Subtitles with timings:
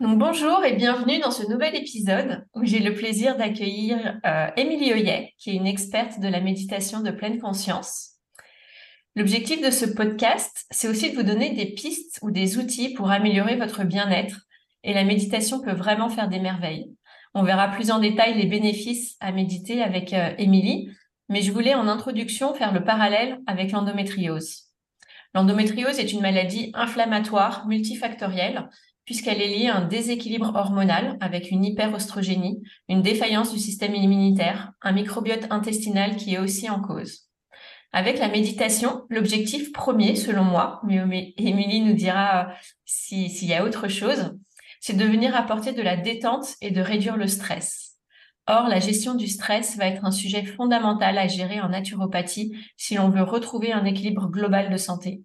[0.00, 5.50] bonjour et bienvenue dans ce nouvel épisode où j'ai le plaisir d'accueillir euh, Émilie qui
[5.50, 8.16] est une experte de la méditation de pleine conscience.
[9.14, 13.10] L'objectif de ce podcast, c'est aussi de vous donner des pistes ou des outils pour
[13.10, 14.40] améliorer votre bien-être
[14.84, 16.94] et la méditation peut vraiment faire des merveilles.
[17.34, 20.90] On verra plus en détail les bénéfices à méditer avec euh, Émilie,
[21.28, 24.64] mais je voulais en introduction faire le parallèle avec l'endométriose.
[25.34, 28.68] L'endométriose est une maladie inflammatoire multifactorielle
[29.06, 34.72] puisqu'elle est liée à un déséquilibre hormonal avec une hyperostrogénie, une défaillance du système immunitaire,
[34.82, 37.22] un microbiote intestinal qui est aussi en cause.
[37.92, 42.52] Avec la méditation, l'objectif premier, selon moi, mais Émilie nous dira euh,
[42.84, 44.36] s'il y a autre chose,
[44.80, 47.96] c'est de venir apporter de la détente et de réduire le stress.
[48.48, 52.94] Or, la gestion du stress va être un sujet fondamental à gérer en naturopathie si
[52.94, 55.22] l'on veut retrouver un équilibre global de santé.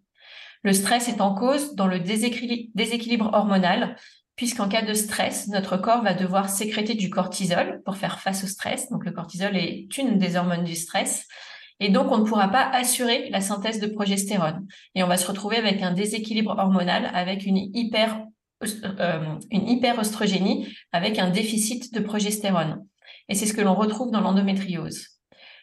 [0.64, 3.96] Le stress est en cause dans le déséquilibre hormonal,
[4.36, 8.48] puisqu'en cas de stress, notre corps va devoir sécréter du cortisol pour faire face au
[8.48, 8.90] stress.
[8.90, 11.28] Donc le cortisol est une des hormones du stress.
[11.80, 14.68] Et donc, on ne pourra pas assurer la synthèse de progestérone.
[14.94, 18.24] Et on va se retrouver avec un déséquilibre hormonal, avec une hyper,
[18.64, 19.40] euh,
[20.92, 22.86] avec un déficit de progestérone.
[23.30, 25.08] Et c'est ce que l'on retrouve dans l'endométriose.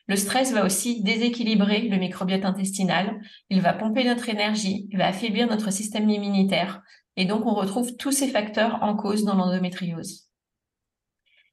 [0.08, 3.20] Le stress va aussi déséquilibrer le microbiote intestinal,
[3.50, 6.82] il va pomper notre énergie, il va affaiblir notre système immunitaire,
[7.16, 10.28] et donc on retrouve tous ces facteurs en cause dans l'endométriose.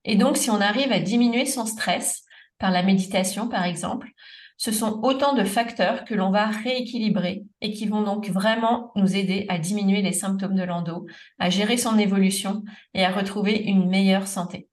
[0.05, 2.23] Et donc si on arrive à diminuer son stress
[2.57, 4.09] par la méditation par exemple,
[4.57, 9.17] ce sont autant de facteurs que l'on va rééquilibrer et qui vont donc vraiment nous
[9.17, 11.05] aider à diminuer les symptômes de l'endo,
[11.39, 12.63] à gérer son évolution
[12.94, 14.69] et à retrouver une meilleure santé.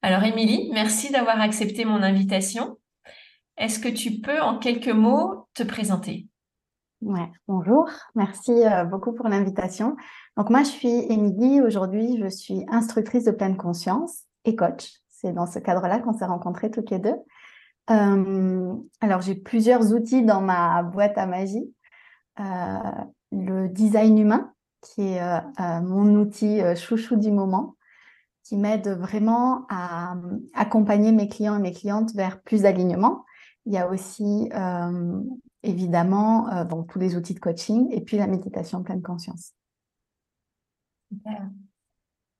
[0.00, 2.78] Alors, Émilie, merci d'avoir accepté mon invitation.
[3.56, 6.28] Est-ce que tu peux, en quelques mots, te présenter?
[7.48, 9.96] Bonjour, merci euh, beaucoup pour l'invitation.
[10.36, 11.60] Donc, moi, je suis Émilie.
[11.62, 14.92] Aujourd'hui, je suis instructrice de pleine conscience et coach.
[15.08, 17.16] C'est dans ce cadre-là qu'on s'est rencontrés toutes les deux.
[17.90, 21.74] Euh, alors, j'ai plusieurs outils dans ma boîte à magie.
[22.38, 22.78] Euh,
[23.32, 25.42] le design humain, qui est
[25.82, 27.74] mon outil chouchou du moment
[28.48, 30.14] qui m'aide vraiment à
[30.54, 33.26] accompagner mes clients et mes clientes vers plus d'alignement.
[33.66, 35.20] Il y a aussi euh,
[35.62, 39.52] évidemment euh, tous les outils de coaching et puis la méditation pleine conscience.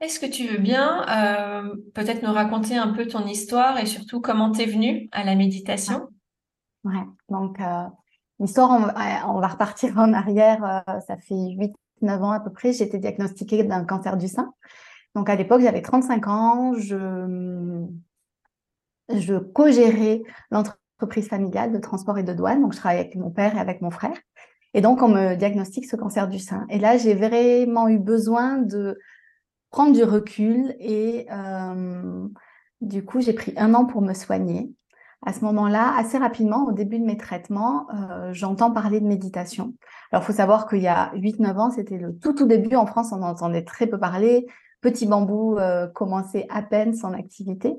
[0.01, 4.23] Est-ce que tu veux bien euh, peut-être nous raconter un peu ton histoire et surtout
[4.23, 6.09] comment tu es venue à la méditation?
[6.85, 7.59] Ouais, donc
[8.41, 10.85] l'histoire, on, on, va repartir en arrière.
[11.07, 11.75] ça fait 8-9
[12.23, 12.73] ans à peu près.
[12.73, 14.55] J'ai été diagnostiquée d'un cancer du sein.
[15.15, 17.79] Donc à l'époque, j'avais 35 ans, je,
[19.53, 22.61] co-gérais l'entreprise familiale de transport et de douane.
[22.63, 24.17] Donc je travaillais avec mon père et avec mon frère.
[24.75, 26.67] Et donc on me diagnostique ce cancer du sein.
[26.69, 28.99] Et là, j'ai vraiment eu besoin de
[29.71, 32.29] prendre du recul et euh,
[32.81, 34.71] du coup, j'ai pris un an pour me soigner.
[35.27, 39.75] À ce moment-là, assez rapidement, au début de mes traitements, euh, j'entends parler de méditation.
[40.13, 42.87] Alors, il faut savoir qu'il y a 8-9 ans, c'était le tout tout début en
[42.87, 44.47] France, on entendait très peu parler.
[44.81, 47.75] Petit Bambou euh, commençait à peine son activité.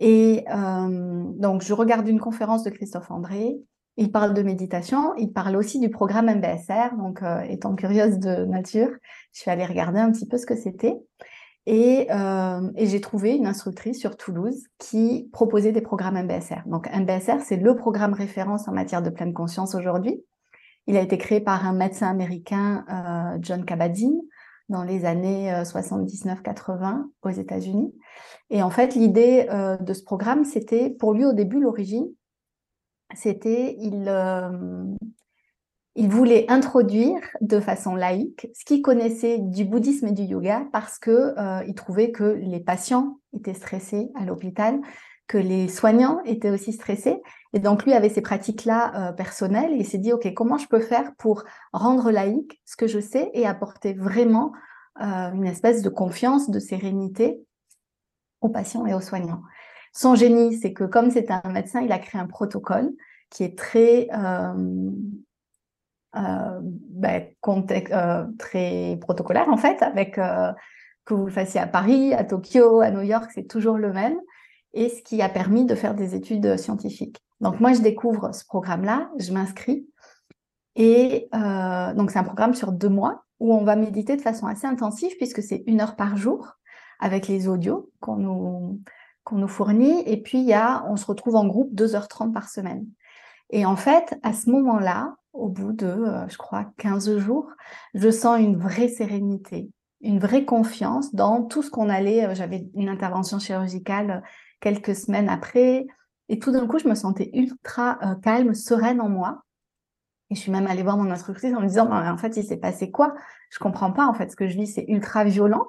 [0.00, 3.56] Et euh, donc, je regarde une conférence de Christophe André.
[3.96, 5.14] Il parle de méditation.
[5.16, 6.96] Il parle aussi du programme MBSR.
[6.96, 8.90] Donc, euh, étant curieuse de nature,
[9.32, 10.96] je suis allée regarder un petit peu ce que c'était.
[11.66, 12.08] Et,
[12.76, 16.62] j'ai trouvé une instructrice sur Toulouse qui proposait des programmes MBSR.
[16.66, 20.22] Donc, MBSR, c'est le programme référence en matière de pleine conscience aujourd'hui.
[20.86, 22.84] Il a été créé par un médecin américain,
[23.40, 24.20] John Kabat-Zinn,
[24.68, 27.94] dans les années 79-80 euh, aux États-Unis.
[28.50, 32.08] Et en fait, l'idée euh, de ce programme, c'était pour lui au début l'origine,
[33.14, 34.50] c'était il euh,
[35.96, 40.98] il voulait introduire de façon laïque ce qu'il connaissait du bouddhisme et du yoga parce
[40.98, 41.34] que
[41.68, 44.80] il trouvait que les patients étaient stressés à l'hôpital,
[45.26, 47.20] que les soignants étaient aussi stressés.
[47.52, 50.80] Et donc, lui avait ces pratiques-là personnelles et il s'est dit, OK, comment je peux
[50.80, 54.52] faire pour rendre laïque ce que je sais et apporter vraiment
[55.00, 57.40] une espèce de confiance, de sérénité
[58.40, 59.42] aux patients et aux soignants?
[59.94, 62.90] Son génie, c'est que comme c'est un médecin, il a créé un protocole
[63.30, 64.90] qui est très, euh,
[66.16, 72.24] euh, ben, euh, très protocolaire en fait, avec que vous le fassiez à Paris, à
[72.24, 74.16] Tokyo, à New York, c'est toujours le même,
[74.74, 77.18] et ce qui a permis de faire des études scientifiques.
[77.40, 79.86] Donc moi, je découvre ce programme-là, je m'inscris,
[80.76, 84.66] et donc c'est un programme sur deux mois où on va méditer de façon assez
[84.66, 86.56] intensive puisque c'est une heure par jour
[86.98, 88.80] avec les audios qu'on nous,
[89.24, 90.02] qu'on nous fournit.
[90.06, 92.86] Et puis, y a, on se retrouve en groupe 2h30 par semaine.
[93.50, 97.50] Et en fait, à ce moment-là, au bout de, euh, je crois, 15 jours,
[97.94, 102.24] je sens une vraie sérénité, une vraie confiance dans tout ce qu'on allait.
[102.24, 104.20] Euh, j'avais une intervention chirurgicale euh,
[104.64, 105.86] quelques semaines après.
[106.30, 109.42] Et tout d'un coup, je me sentais ultra calme, sereine en moi.
[110.30, 112.56] Et je suis même allée voir mon instructrice en me disant, en fait, il s'est
[112.56, 113.14] passé quoi?
[113.50, 114.06] Je comprends pas.
[114.06, 115.68] En fait, ce que je vis, c'est ultra violent.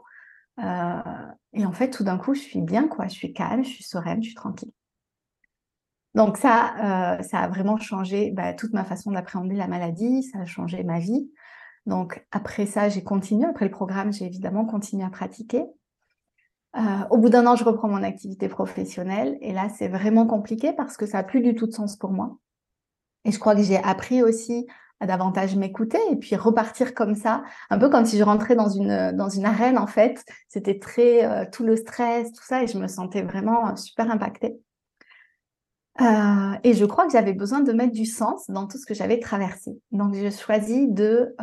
[0.63, 1.01] Euh,
[1.51, 3.07] et en fait, tout d'un coup, je suis bien, quoi.
[3.07, 4.71] Je suis calme, je suis sereine, je suis tranquille.
[6.13, 10.39] Donc ça, euh, ça a vraiment changé bah, toute ma façon d'appréhender la maladie, ça
[10.39, 11.29] a changé ma vie.
[11.85, 13.45] Donc après ça, j'ai continué.
[13.45, 15.65] Après le programme, j'ai évidemment continué à pratiquer.
[16.77, 20.73] Euh, au bout d'un an, je reprends mon activité professionnelle et là, c'est vraiment compliqué
[20.73, 22.37] parce que ça n'a plus du tout de sens pour moi.
[23.23, 24.67] Et je crois que j'ai appris aussi
[24.99, 28.69] à davantage m'écouter et puis repartir comme ça, un peu comme si je rentrais dans
[28.69, 30.23] une, dans une arène en fait.
[30.47, 34.09] C'était très euh, tout le stress, tout ça, et je me sentais vraiment euh, super
[34.11, 34.57] impactée.
[36.01, 38.93] Euh, et je crois que j'avais besoin de mettre du sens dans tout ce que
[38.93, 39.79] j'avais traversé.
[39.91, 41.35] Donc, j'ai choisi de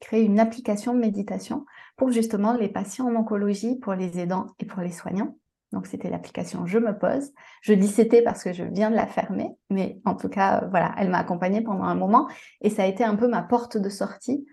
[0.00, 1.64] créer une application de méditation
[1.96, 5.36] pour justement les patients en oncologie, pour les aidants et pour les soignants.
[5.72, 7.32] Donc, c'était l'application Je me pose.
[7.60, 10.68] Je dis c'était parce que je viens de la fermer, mais en tout cas, euh,
[10.68, 12.28] voilà, elle m'a accompagnée pendant un moment
[12.60, 14.46] et ça a été un peu ma porte de sortie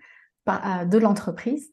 [0.48, 1.72] euh, de l'entreprise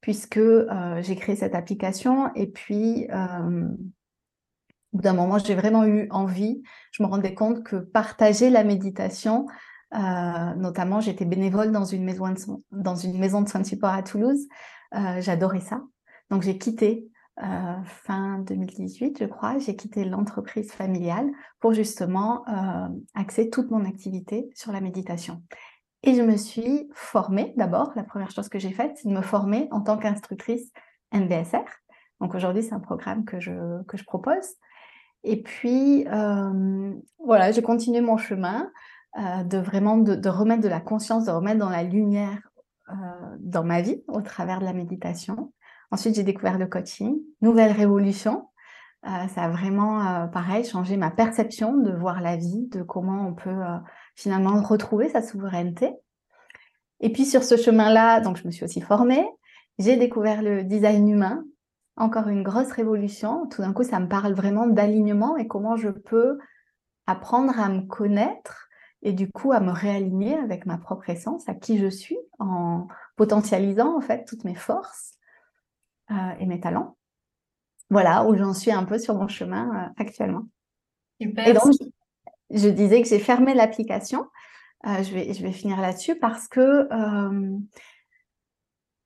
[0.00, 3.08] puisque euh, j'ai créé cette application et puis
[4.96, 6.62] bout d'un moment, j'ai vraiment eu envie.
[6.92, 9.46] Je me rendais compte que partager la méditation,
[9.92, 12.38] notamment, j'étais bénévole dans une maison de,
[12.72, 14.46] dans une maison de soins de support à Toulouse.
[14.92, 15.82] J'adorais ça.
[16.30, 17.08] Donc, j'ai quitté
[17.42, 23.84] euh, fin 2018, je crois, j'ai quitté l'entreprise familiale pour justement euh, axer toute mon
[23.84, 25.42] activité sur la méditation.
[26.02, 27.92] Et je me suis formée d'abord.
[27.94, 30.72] La première chose que j'ai faite, c'est de me former en tant qu'instructrice
[31.12, 31.64] MBSR.
[32.22, 34.46] Donc aujourd'hui, c'est un programme que je, que je propose.
[35.28, 38.70] Et puis, euh, voilà, j'ai continué mon chemin
[39.18, 42.38] euh, de vraiment de, remettre de la conscience, de remettre dans la lumière
[42.90, 42.94] euh,
[43.40, 45.52] dans ma vie au travers de la méditation.
[45.90, 48.48] Ensuite, j'ai découvert le coaching, nouvelle révolution.
[49.02, 53.62] Ça a vraiment, pareil, changé ma perception de voir la vie, de comment on peut
[54.16, 55.92] finalement retrouver sa souveraineté.
[56.98, 59.24] Et puis sur ce chemin-là, donc je me suis aussi formée.
[59.78, 61.44] J'ai découvert le design humain,
[61.96, 63.46] encore une grosse révolution.
[63.46, 66.38] Tout d'un coup, ça me parle vraiment d'alignement et comment je peux
[67.06, 68.68] apprendre à me connaître
[69.02, 72.88] et du coup à me réaligner avec ma propre essence, à qui je suis, en
[73.16, 75.12] potentialisant en fait toutes mes forces
[76.10, 76.96] euh, et mes talents.
[77.88, 80.46] Voilà où j'en suis un peu sur mon chemin euh, actuellement.
[81.20, 81.46] Super.
[81.46, 81.72] Et donc,
[82.50, 84.26] je, disais que j'ai fermé l'application.
[84.86, 86.88] Euh, je, vais, je vais finir là-dessus parce que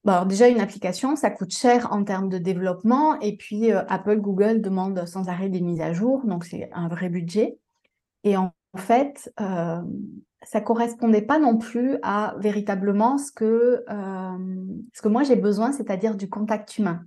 [0.04, 3.20] Bon, déjà, une application, ça coûte cher en termes de développement.
[3.20, 6.24] Et puis, Apple, Google demandent sans arrêt des mises à jour.
[6.24, 7.58] Donc, c'est un vrai budget.
[8.24, 9.30] Et en, fait,
[10.42, 15.72] ça correspondait pas non plus à véritablement ce que, euh, ce que moi j'ai besoin,
[15.72, 17.02] c'est-à-dire du contact humain.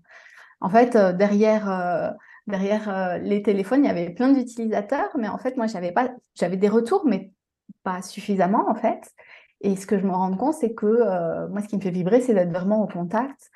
[0.61, 2.11] En fait, euh, derrière, euh,
[2.47, 5.93] derrière les téléphones, il y avait plein d'utilisateurs, mais en fait, moi, j'avais
[6.35, 7.31] j'avais des retours, mais
[7.83, 9.11] pas suffisamment en fait.
[9.63, 12.21] Et ce que je me rends compte, c'est que moi, ce qui me fait vibrer,
[12.21, 13.49] c'est d'être vraiment au contact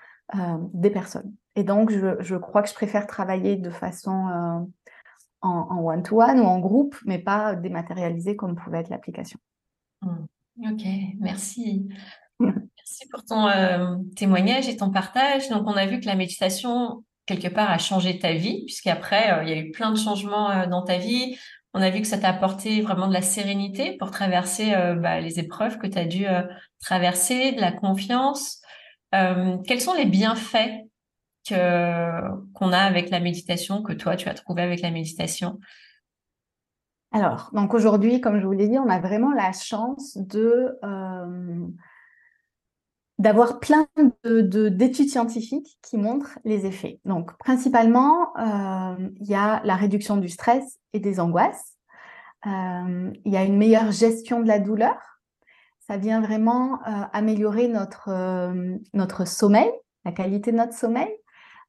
[0.74, 1.34] des personnes.
[1.56, 4.68] Et donc, je, je, crois que je préfère travailler de façon
[5.42, 9.40] en one-to-one -one ou en groupe, mais pas dématérialisé comme pouvait être l'application.
[10.02, 10.72] Mmh.
[10.72, 10.84] Ok,
[11.20, 11.88] merci.
[12.40, 15.50] Merci pour ton euh, témoignage et ton partage.
[15.50, 19.44] Donc, on a vu que la méditation, quelque part, a changé ta vie, puisqu'après, euh,
[19.44, 21.38] il y a eu plein de changements euh, dans ta vie.
[21.74, 25.40] On a vu que ça t'a apporté vraiment de la sérénité pour traverser bah, les
[25.40, 26.26] épreuves que tu as dû
[26.82, 28.62] traverser, de la confiance.
[29.12, 30.88] quels sont les bienfaits
[31.50, 35.60] qu'on a avec la méditation, que toi, tu as trouvé avec la méditation?
[37.12, 41.68] Alors, donc aujourd'hui, comme je vous l'ai dit, on a vraiment la chance de, euh,
[43.18, 43.88] d'avoir plein
[44.24, 47.00] d'études scientifiques qui montrent les effets.
[47.06, 51.78] Donc, principalement, euh, il y a la réduction du stress et des angoisses.
[52.46, 54.98] Euh, il y a une meilleure gestion de la douleur.
[55.88, 58.54] Ça vient vraiment euh, améliorer notre,
[58.94, 59.72] notre sommeil,
[60.06, 61.10] la qualité de notre sommeil,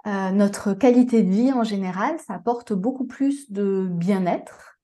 [0.04, 2.18] notre qualité de vie en général.
[2.26, 4.78] Ça apporte beaucoup plus de bien-être.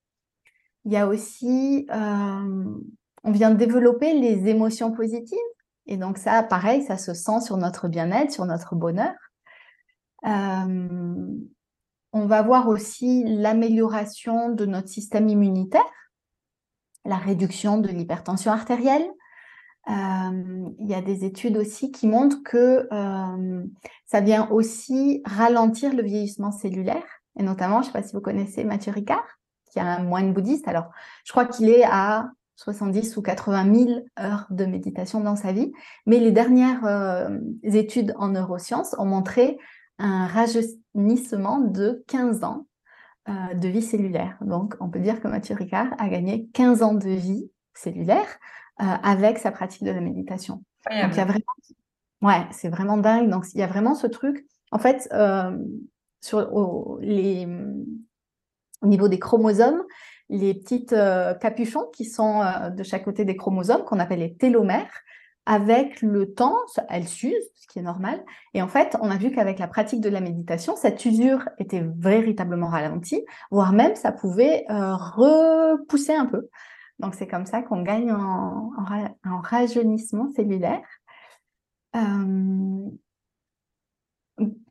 [0.84, 5.38] Il y a aussi, on vient de développer les émotions positives
[5.86, 9.14] et donc ça, pareil, ça se sent sur notre bien-être, sur notre bonheur.
[10.26, 11.38] Euh,
[12.12, 15.82] on va voir aussi l'amélioration de notre système immunitaire,
[17.04, 19.06] la réduction de l'hypertension artérielle.
[19.90, 23.64] Euh, il y a des études aussi qui montrent que euh,
[24.06, 27.04] ça vient aussi ralentir le vieillissement cellulaire.
[27.38, 29.26] Et notamment, je ne sais pas si vous connaissez Mathieu Ricard,
[29.70, 30.68] qui est un moine bouddhiste.
[30.68, 30.90] Alors,
[31.24, 35.72] je crois qu'il est à 70 ou 80 000 heures de méditation dans sa vie.
[36.06, 39.58] Mais les dernières euh, études en neurosciences ont montré
[39.98, 42.66] un rajeunissement de 15 ans
[43.28, 44.36] euh, de vie cellulaire.
[44.40, 48.38] Donc, on peut dire que Mathieu Ricard a gagné 15 ans de vie cellulaire
[48.80, 50.62] euh, avec sa pratique de la méditation.
[50.90, 51.44] Donc, il y a vraiment...
[52.22, 53.28] Ouais, c'est vraiment dingue.
[53.28, 54.46] Donc, il y a vraiment ce truc.
[54.70, 55.08] En fait,
[56.20, 57.46] sur les...
[58.82, 59.82] au niveau des chromosomes,
[60.28, 64.34] les petites euh, capuchons qui sont euh, de chaque côté des chromosomes, qu'on appelle les
[64.34, 65.02] télomères.
[65.46, 66.56] Avec le temps,
[66.88, 68.24] elles s'usent, ce qui est normal.
[68.54, 71.84] Et en fait, on a vu qu'avec la pratique de la méditation, cette usure était
[71.98, 76.48] véritablement ralentie, voire même ça pouvait euh, repousser un peu.
[76.98, 78.70] Donc c'est comme ça qu'on gagne en,
[79.42, 80.80] rajeunissement cellulaire.
[81.94, 82.90] il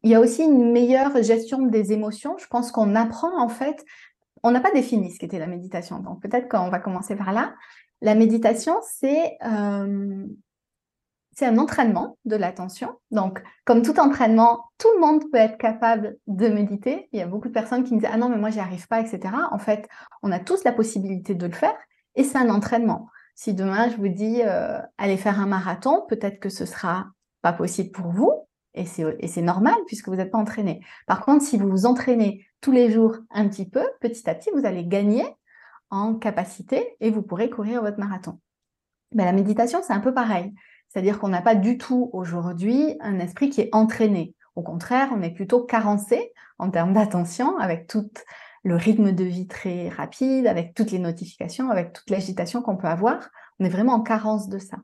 [0.04, 2.36] y a aussi une meilleure gestion des émotions.
[2.40, 3.86] Je pense qu'on apprend en fait
[4.44, 6.00] on n'a pas défini ce qu'était la méditation.
[6.00, 7.56] Donc peut-être qu'on va commencer par là.
[8.02, 10.26] La méditation, c'est euh,
[11.42, 12.96] un entraînement de l'attention.
[13.12, 17.08] Donc, comme tout entraînement, tout le monde peut être capable de méditer.
[17.12, 18.88] Il y a beaucoup de personnes qui me disent Ah non, mais moi, j'y arrive
[18.88, 19.34] pas, etc.
[19.52, 19.88] En fait,
[20.22, 21.76] on a tous la possibilité de le faire
[22.16, 23.08] et c'est un entraînement.
[23.36, 27.08] Si demain, je vous dis euh, Allez faire un marathon, peut-être que ce sera
[27.42, 28.32] pas possible pour vous,
[28.74, 30.82] et c'est normal puisque vous n'êtes pas entraîné.
[31.08, 34.50] Par contre, si vous vous entraînez tous les jours un petit peu, petit à petit,
[34.56, 35.26] vous allez gagner
[35.90, 38.40] en capacité et vous pourrez courir votre marathon.
[39.14, 40.54] Mais la méditation, c'est un peu pareil.
[40.90, 44.36] C'est-à-dire qu'on n'a pas du tout aujourd'hui un esprit qui est entraîné.
[44.56, 48.10] Au contraire, on est plutôt carencé en termes d'attention avec tout
[48.64, 52.88] le rythme de vie très rapide, avec toutes les notifications, avec toute l'agitation qu'on peut
[52.88, 53.30] avoir.
[53.60, 54.78] On est vraiment en carence de ça.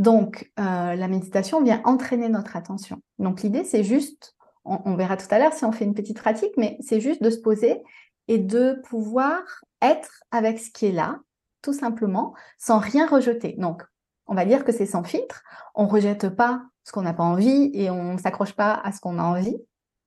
[0.00, 3.02] Donc, euh, la méditation vient entraîner notre attention.
[3.18, 6.52] Donc, l'idée, c'est juste on, verra tout à l'heure si on fait une petite pratique,
[6.56, 7.82] mais c'est juste de se poser
[8.26, 9.42] et de pouvoir
[9.82, 11.18] être avec ce qui est là,
[11.60, 13.56] tout simplement, sans rien rejeter.
[13.58, 13.82] Donc,
[14.26, 15.42] on va dire que c'est sans filtre.
[15.74, 18.92] On ne rejette pas ce qu'on n'a pas envie et on ne s'accroche pas à
[18.92, 19.58] ce qu'on a envie.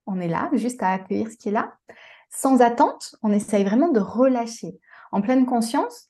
[0.08, 1.72] On est là, juste à accueillir ce qui est là.
[2.32, 4.80] Sans attente, on essaye vraiment de relâcher.
[5.12, 6.10] En pleine conscience,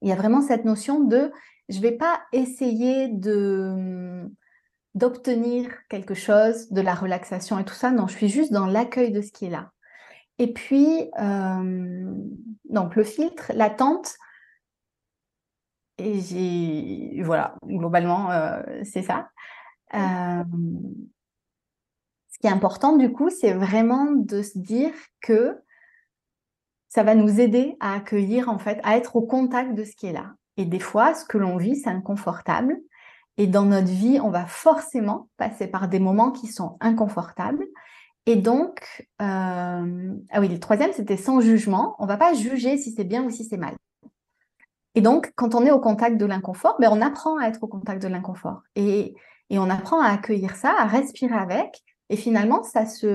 [0.00, 1.30] il y a vraiment cette notion de
[1.68, 4.28] je ne vais pas essayer de
[4.94, 7.90] d'obtenir quelque chose, de la relaxation et tout ça.
[7.90, 9.72] Non, je suis juste dans l'accueil de ce qui est là.
[10.38, 12.14] Et puis, euh,
[12.64, 14.16] donc le filtre, l'attente,
[15.98, 19.28] et j'ai, voilà, globalement, euh, c'est ça.
[19.94, 20.44] Euh,
[22.28, 25.58] ce qui est important, du coup, c'est vraiment de se dire que
[26.88, 30.06] ça va nous aider à accueillir, en fait, à être au contact de ce qui
[30.06, 30.34] est là.
[30.56, 32.78] Et des fois, ce que l'on vit, c'est inconfortable.
[33.38, 37.66] Et dans notre vie, on va forcément passer par des moments qui sont inconfortables.
[38.24, 41.94] Et donc, euh, ah oui, le troisième, c'était sans jugement.
[41.98, 43.74] On ne va pas juger si c'est bien ou si c'est mal.
[44.94, 47.68] Et donc, quand on est au contact de l'inconfort, ben, on apprend à être au
[47.68, 48.62] contact de l'inconfort.
[48.74, 49.14] Et,
[49.50, 51.82] et, on apprend à accueillir ça, à respirer avec.
[52.08, 53.06] Et finalement, ça se...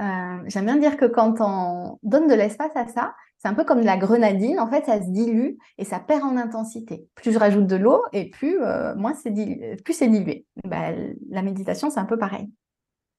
[0.00, 3.64] Euh, J'aime bien dire que quand on donne de l'espace à ça, c'est un peu
[3.64, 7.06] comme de la grenadine, en fait, ça se dilue et ça perd en intensité.
[7.14, 9.32] Plus je rajoute de l'eau et plus, euh, moins c'est
[9.84, 10.44] plus c'est dilué.
[10.64, 10.90] Bah,
[11.30, 12.50] la méditation, c'est un peu pareil.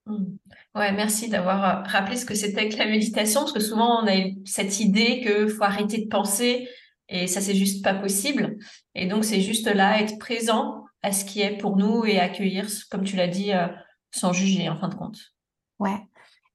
[0.08, 0.26] Mmh.
[0.76, 4.08] Ouais, merci d'avoir euh, rappelé ce que c'était que la méditation, parce que souvent on
[4.08, 6.68] a cette idée que faut arrêter de penser
[7.08, 8.58] et ça c'est juste pas possible.
[8.96, 12.68] Et donc c'est juste là être présent à ce qui est pour nous et accueillir,
[12.92, 13.68] comme tu l'as dit, euh,
[14.12, 15.18] sans juger en fin de compte.
[15.80, 15.98] Ouais.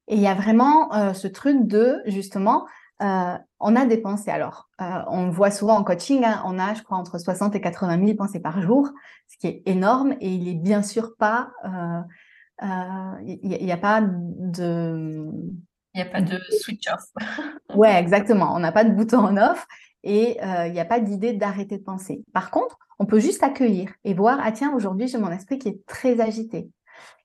[0.06, 2.66] Et il y a vraiment ce truc de justement
[3.04, 4.30] euh, on a des pensées.
[4.30, 7.60] Alors, euh, on voit souvent en coaching, hein, on a, je crois, entre 60 et
[7.60, 8.90] 80 000 pensées par jour,
[9.28, 10.14] ce qui est énorme.
[10.20, 15.28] Et il est bien sûr pas, il euh, n'y a, pas de,
[15.94, 17.04] Il n'y a pas de switch off.
[17.76, 18.54] ouais, exactement.
[18.54, 19.66] On n'a pas de bouton on off
[20.02, 22.22] et il n'y a pas d'idée d'arrêter de penser.
[22.32, 25.68] Par contre, on peut juste accueillir et voir, ah tiens, aujourd'hui, j'ai mon esprit qui
[25.68, 26.70] est très agité.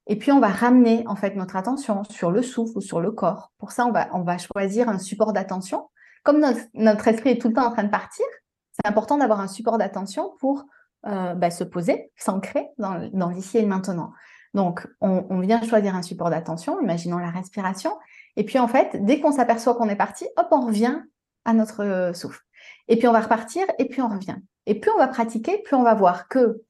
[0.09, 3.11] Et puis, on va ramener en fait notre attention sur le souffle ou sur le
[3.11, 3.51] corps.
[3.59, 5.87] Pour ça, on va, on va choisir un support d'attention.
[6.23, 8.25] Comme notre, esprit est tout le temps en train de partir,
[8.71, 10.65] c'est important d'avoir un support d'attention pour
[11.05, 14.11] euh, bah, se poser, s'ancrer dans, l'ici et le maintenant.
[14.55, 17.95] Donc, on, on vient choisir un support d'attention, imaginons la respiration.
[18.35, 21.03] Et puis, en fait, dès qu'on s'aperçoit qu'on est parti, hop, on revient
[21.45, 22.41] à notre euh, souffle.
[22.87, 24.37] Et puis, on va repartir et puis on revient.
[24.65, 26.63] Et plus on va pratiquer, plus on va voir que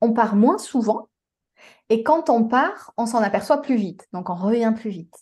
[0.00, 1.08] on part moins souvent.
[1.90, 4.06] Et quand on part, on s'en aperçoit plus vite.
[4.12, 5.14] Donc, on revient plus vite.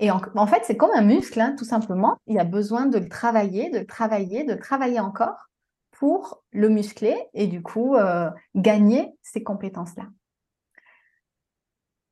[0.00, 2.18] Et en, fait, c'est comme un muscle, hein, tout simplement.
[2.28, 5.48] Il a besoin de le travailler, de le travailler, de le travailler encore
[5.90, 10.04] pour le muscler et du coup euh, gagner ces compétences-là.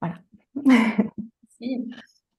[0.01, 0.17] Voilà.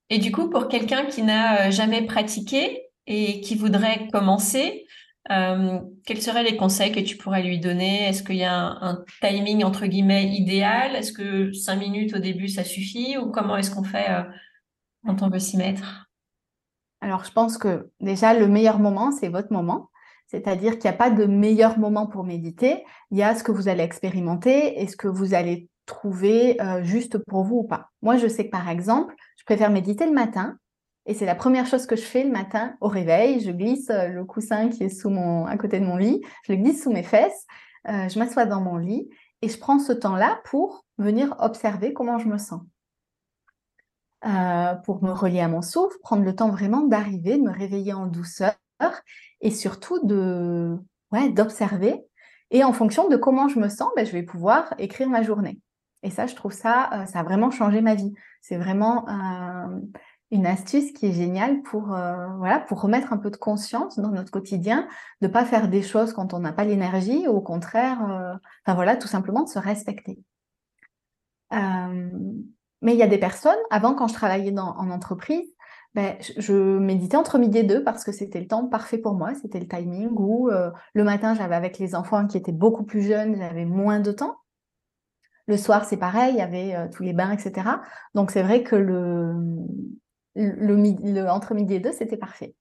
[0.10, 4.86] et du coup, pour quelqu'un qui n'a euh, jamais pratiqué et qui voudrait commencer,
[5.31, 8.07] euh, quels seraient les conseils que tu pourrais lui donner?
[8.07, 10.96] Est-ce qu'il y a un, timing entre guillemets idéal?
[10.96, 13.17] Est-ce que cinq minutes au début ça suffit?
[13.17, 14.07] Ou comment est-ce qu'on fait
[15.05, 16.07] quand on veut s'y mettre
[17.01, 19.89] Alors je pense que déjà le meilleur moment c'est votre moment.
[20.27, 22.84] C'est-à-dire qu'il n'y a pas de meilleur moment pour méditer.
[23.12, 26.84] Il y a ce que vous allez expérimenter et ce que vous allez trouver euh,
[26.84, 27.89] juste pour vous ou pas.
[28.01, 30.57] Moi, je sais que par exemple, je préfère méditer le matin
[31.08, 33.40] et c'est la première chose que je fais le matin au réveil.
[33.40, 36.52] Je glisse euh, le coussin qui est sous mon, à côté de mon lit, je
[36.52, 37.48] le glisse sous mes fesses,
[37.88, 39.10] euh, je m'assois dans mon lit
[39.42, 42.62] et je prends ce temps-là pour venir observer comment je me sens.
[44.26, 47.94] Euh, pour me relier à mon souffle, prendre le temps vraiment d'arriver, de me réveiller
[47.94, 48.56] en douceur
[49.40, 50.76] et surtout de
[51.14, 52.04] ouais, d'observer.
[52.52, 55.62] Et en fonction de comment je me sens, ben, je vais pouvoir écrire ma journée.
[56.04, 58.14] Et ça, je trouve ça, ça a vraiment changé ma vie.
[58.42, 59.06] C'est vraiment
[60.31, 64.10] une astuce qui est géniale pour, euh, voilà, pour remettre un peu de conscience dans
[64.10, 64.88] notre quotidien,
[65.22, 68.98] de ne pas faire des choses quand on n'a pas l'énergie, au contraire, euh, voilà,
[68.98, 70.19] tout simplement de se respecter.
[71.53, 72.12] Euh,
[72.81, 75.48] mais il y a des personnes, avant quand je travaillais dans, en entreprise,
[75.96, 79.34] ben, je, méditais entre midi et deux parce que c'était le temps parfait pour moi,
[79.34, 83.36] c'était le timing où le matin j'avais avec les enfants qui étaient beaucoup plus jeunes,
[83.38, 84.35] j'avais moins de temps.
[85.48, 87.68] Le soir, c'est pareil, il y avait tous les bains, etc.
[88.13, 89.33] Donc, c'est vrai que le,
[90.38, 92.56] entre midi et deux, c'était parfait.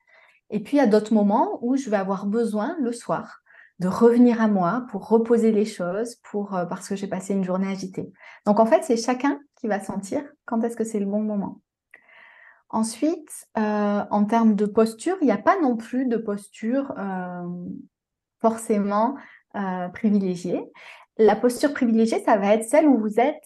[0.51, 3.43] Et puis, il y a d'autres moments où je vais avoir besoin le soir
[3.79, 7.45] de revenir à moi pour reposer les choses, pour, euh, parce que j'ai passé une
[7.45, 8.11] journée agitée.
[8.47, 11.61] Donc, en fait, c'est chacun qui va sentir quand est-ce que c'est le bon moment.
[12.71, 17.47] Ensuite, euh, en termes de posture, il n'y a pas non plus de posture euh,
[18.41, 19.17] forcément
[19.95, 20.62] privilégiée.
[21.17, 23.43] La posture privilégiée, ça va être celle où vous êtes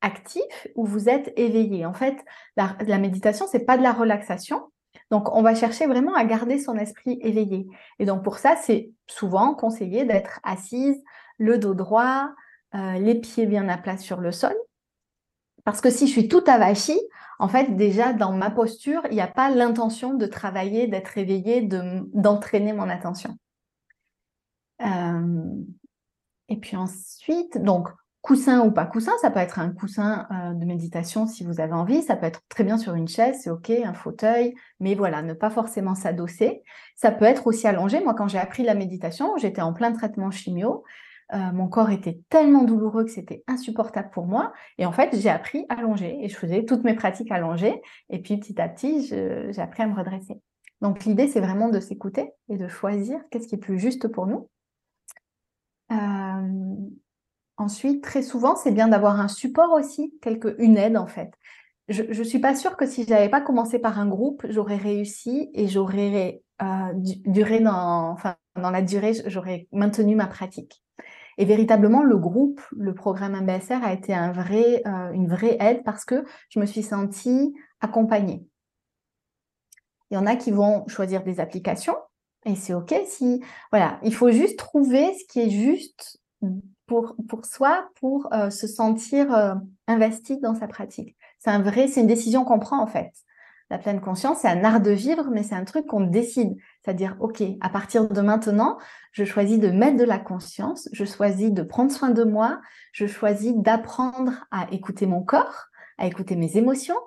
[0.00, 1.86] actif ou vous êtes éveillé.
[1.86, 2.16] En fait,
[2.56, 4.70] la, la méditation, c'est pas de la relaxation.
[5.10, 7.66] Donc, on va chercher vraiment à garder son esprit éveillé.
[7.98, 11.02] Et donc, pour ça, c'est souvent conseillé d'être assise,
[11.38, 12.30] le dos droit,
[12.74, 14.54] euh, les pieds bien à plat sur le sol.
[15.64, 17.00] Parce que si je suis tout avachie,
[17.38, 21.62] en fait, déjà dans ma posture, il n'y a pas l'intention de travailler, d'être éveillé,
[21.62, 23.36] d'entraîner mon attention.
[24.82, 25.54] Euh,
[26.48, 27.88] et puis ensuite, donc,
[28.22, 31.72] Coussin ou pas coussin, ça peut être un coussin euh, de méditation si vous avez
[31.72, 35.22] envie, ça peut être très bien sur une chaise, c'est ok, un fauteuil, mais voilà,
[35.22, 36.62] ne pas forcément s'adosser.
[36.96, 38.00] Ça peut être aussi allongé.
[38.00, 40.84] Moi, quand j'ai appris la méditation, j'étais en plein traitement chimio.
[41.32, 44.52] Euh, mon corps était tellement douloureux que c'était insupportable pour moi.
[44.76, 47.80] Et en fait, j'ai appris à allonger et je faisais toutes mes pratiques allongées.
[48.10, 50.40] Et puis petit à petit, j'ai appris à me redresser.
[50.80, 54.26] Donc l'idée, c'est vraiment de s'écouter et de choisir qu'est-ce qui est plus juste pour
[54.26, 54.48] nous.
[55.92, 56.59] Euh,
[57.60, 61.30] Ensuite, très souvent, c'est bien d'avoir un support aussi, quelque, une aide en fait.
[61.90, 64.78] Je ne suis pas sûre que si je n'avais pas commencé par un groupe, j'aurais
[64.78, 70.82] réussi et j'aurais euh, duré dans, enfin, dans la durée, j'aurais maintenu ma pratique.
[71.36, 75.84] Et véritablement, le groupe, le programme MBSR a été un vrai, euh, une vraie aide
[75.84, 78.46] parce que je me suis sentie accompagnée.
[80.10, 81.96] Il y en a qui vont choisir des applications
[82.46, 86.22] et c'est OK si, voilà, il faut juste trouver ce qui est juste
[86.90, 89.54] pour, soi, pour euh, se sentir euh,
[89.86, 91.16] investi dans sa pratique.
[91.38, 93.12] C'est un vrai, c'est une décision qu'on prend en fait.
[93.70, 96.56] La pleine conscience, c'est un art de vivre, mais c'est un truc qu'on décide.
[96.82, 98.78] C'est-à-dire, OK, à partir de maintenant,
[99.12, 103.06] je choisis de mettre de la conscience, je choisis de prendre soin de moi, je
[103.06, 105.66] choisis d'apprendre à écouter mon corps,
[105.98, 106.98] à écouter mes émotions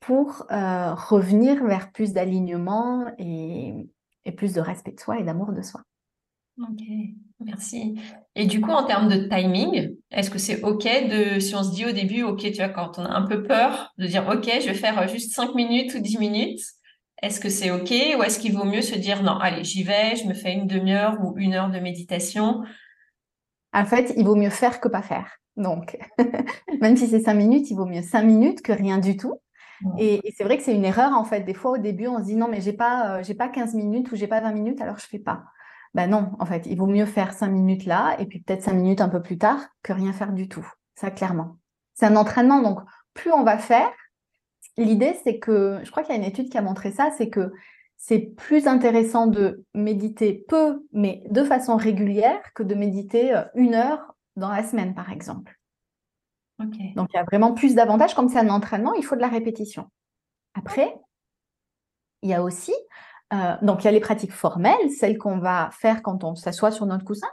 [0.00, 3.88] pour euh, revenir vers plus d'alignement et,
[4.24, 5.82] et plus de respect de soi et d'amour de soi.
[6.60, 6.82] Ok,
[7.40, 8.00] merci.
[8.34, 11.72] Et du coup, en termes de timing, est-ce que c'est OK de, si on se
[11.72, 14.44] dit au début, OK, tu vois, quand on a un peu peur, de dire OK,
[14.60, 16.60] je vais faire juste 5 minutes ou 10 minutes,
[17.22, 20.16] Est-ce que c'est OK ou est-ce qu'il vaut mieux se dire non, allez, j'y vais,
[20.16, 22.62] je me fais une demi-heure ou une heure de méditation?
[23.72, 25.38] En fait, il vaut mieux faire que pas faire.
[25.56, 25.96] Donc,
[26.80, 29.34] même si c'est cinq minutes, il vaut mieux cinq minutes que rien du tout.
[29.98, 31.42] Et, c'est vrai que c'est une erreur, en fait.
[31.42, 33.74] Des fois, au début, on se dit non, mais j'ai pas, euh, j'ai pas 15
[33.74, 35.44] minutes ou j'ai pas 20 minutes, alors je fais pas.
[35.98, 38.74] Ben non, en fait, il vaut mieux faire cinq minutes là et puis peut-être cinq
[38.74, 40.64] minutes un peu plus tard que rien faire du tout.
[40.94, 41.56] Ça, clairement.
[41.94, 42.62] C'est un entraînement.
[42.62, 42.78] Donc,
[43.14, 43.90] plus on va faire,
[44.76, 47.30] l'idée, c'est que, je crois qu'il y a une étude qui a montré ça, c'est
[47.30, 47.52] que
[47.96, 53.74] c'est plus intéressant de méditer peu, mais de façon régulière, que de méditer euh, une
[53.74, 55.58] heure dans la semaine, par exemple.
[56.94, 58.14] Donc, il y a vraiment plus d'avantages.
[58.14, 59.90] Comme c'est un entraînement, il faut de la répétition.
[60.54, 60.94] Après,
[62.22, 62.72] il y a aussi,
[63.32, 66.70] euh, donc il y a les pratiques formelles, celles qu'on va faire quand on s'assoit
[66.70, 67.28] sur notre coussin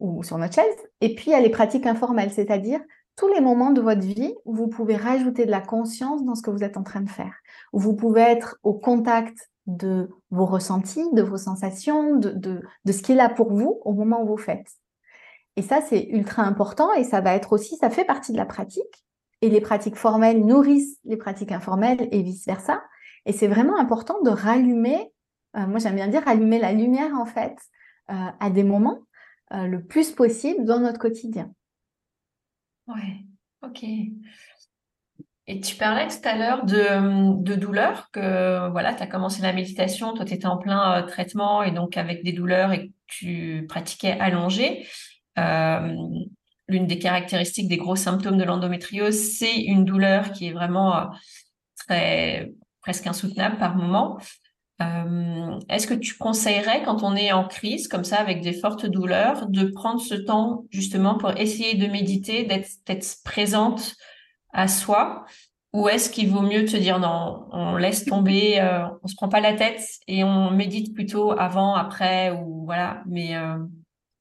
[0.00, 0.76] ou sur notre chaise.
[1.00, 2.80] Et puis, il y a les pratiques informelles, c'est-à-dire
[3.16, 6.42] tous les moments de votre vie où vous pouvez rajouter de la conscience dans ce
[6.42, 7.34] que vous êtes en train de faire,
[7.72, 12.30] où vous pouvez être au contact de vos ressentis, de vos sensations, de,
[12.84, 14.68] de, ce qui est là pour vous au moment où vous faites.
[15.56, 18.44] Et ça, c'est ultra important et ça va être aussi, ça fait partie de la
[18.44, 19.04] pratique.
[19.40, 22.82] Et les pratiques formelles nourrissent les pratiques informelles et vice-versa.
[23.26, 25.12] Et c'est vraiment important de rallumer,
[25.54, 27.56] moi j'aime bien dire rallumer la lumière en fait,
[28.10, 29.00] euh, à des moments
[29.52, 31.52] euh, le plus possible dans notre quotidien.
[32.86, 33.24] Ouais,
[33.62, 33.84] ok.
[35.46, 39.52] Et tu parlais tout à l'heure de, de douleur, que voilà, tu as commencé la
[39.52, 44.18] méditation, toi tu étais en plein traitement et donc avec des douleurs et tu pratiquais
[44.18, 44.86] allongé.
[45.38, 45.96] Euh,
[46.68, 51.04] l'une des caractéristiques des gros symptômes de l'endométriose, c'est une douleur qui est vraiment euh,
[51.76, 54.18] très presque insoutenable par moment.
[54.82, 58.86] Euh, est-ce que tu conseillerais, quand on est en crise, comme ça, avec des fortes
[58.86, 63.94] douleurs, de prendre ce temps justement pour essayer de méditer, d'être présente
[64.52, 65.24] à soi?
[65.72, 69.28] Ou est-ce qu'il vaut mieux se dire non, on laisse tomber, euh, on se prend
[69.28, 73.36] pas la tête et on médite plutôt avant, après, ou voilà, mais...
[73.36, 73.58] Euh...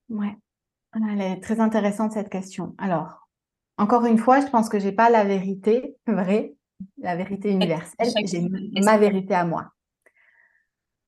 [0.10, 0.36] Ouais.
[0.96, 2.74] Elle est très intéressante cette question.
[2.78, 3.28] Alors,
[3.78, 6.54] encore une fois, je pense que j'ai pas la vérité vraie,
[7.00, 8.08] la vérité universelle.
[8.26, 8.48] J'ai
[8.82, 9.72] ma vérité à moi.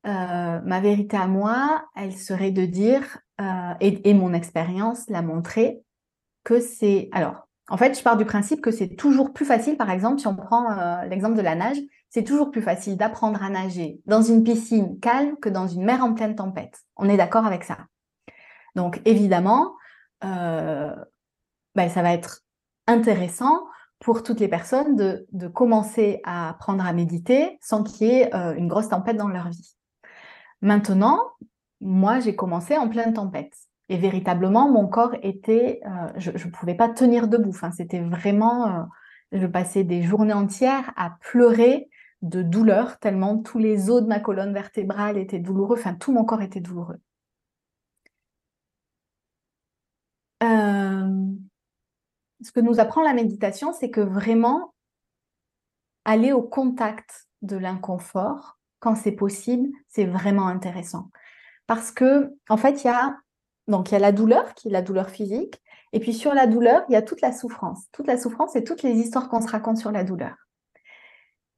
[0.05, 5.81] Euh, ma vérité à moi, elle serait de dire, euh, et, mon expérience l'a montré,
[6.43, 7.09] que c'est.
[7.11, 10.27] Alors, en fait, je pars du principe que c'est toujours plus facile, par exemple, si
[10.27, 11.77] on prend euh, l'exemple de la nage,
[12.09, 16.03] c'est toujours plus facile d'apprendre à nager dans une piscine calme que dans une mer
[16.03, 16.83] en pleine tempête.
[16.97, 17.77] On est d'accord avec ça?
[18.75, 19.73] Donc évidemment,
[20.21, 22.41] ben, ça va être
[22.87, 23.65] intéressant
[23.99, 28.67] pour toutes les personnes de, commencer à apprendre à méditer sans qu'il y ait une
[28.67, 29.74] grosse tempête dans leur vie.
[30.65, 31.21] Maintenant,
[31.79, 33.53] moi, j'ai commencé en pleine tempête.
[33.87, 37.55] Et véritablement, mon corps était, euh, je ne pouvais pas tenir debout.
[37.77, 38.87] C'était vraiment,
[39.31, 41.87] je passais des journées entières à pleurer
[42.23, 46.25] de douleur, tellement tous les os de ma colonne vertébrale étaient douloureux, enfin, tout mon
[46.25, 46.99] corps était douloureux.
[50.41, 51.31] Euh,
[52.41, 54.73] ce que nous apprend la méditation, c'est que vraiment
[56.05, 61.09] aller au contact de l'inconfort, quand c'est possible, c'est vraiment intéressant.
[61.67, 63.15] Parce que, en fait, il y a,
[63.67, 65.61] donc, il y a la douleur, qui est la douleur physique,
[65.93, 67.85] et puis sur la douleur, il y a toute la souffrance.
[67.91, 70.35] Toute la souffrance et toutes les histoires qu'on se raconte sur la douleur.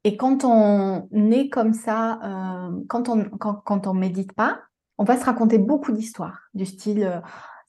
[0.04, 4.62] Et quand on est comme ça, euh, quand on quand, quand on médite pas,
[4.98, 7.20] on va se raconter beaucoup d'histoires du style euh,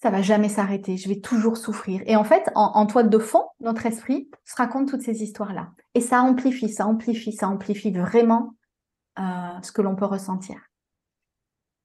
[0.00, 2.02] ça va jamais s'arrêter, je vais toujours souffrir.
[2.06, 5.70] Et en fait, en, toile de fond, notre esprit se raconte toutes ces histoires-là.
[5.94, 8.54] Et ça amplifie, ça amplifie, ça amplifie vraiment
[9.18, 10.56] euh, ce que l'on peut ressentir.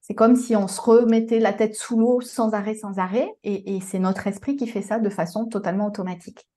[0.02, 3.80] C'est comme si on se remettait la tête sous l'eau sans arrêt, sans arrêt, et,
[3.80, 6.48] c'est notre esprit qui fait ça de façon totalement automatique.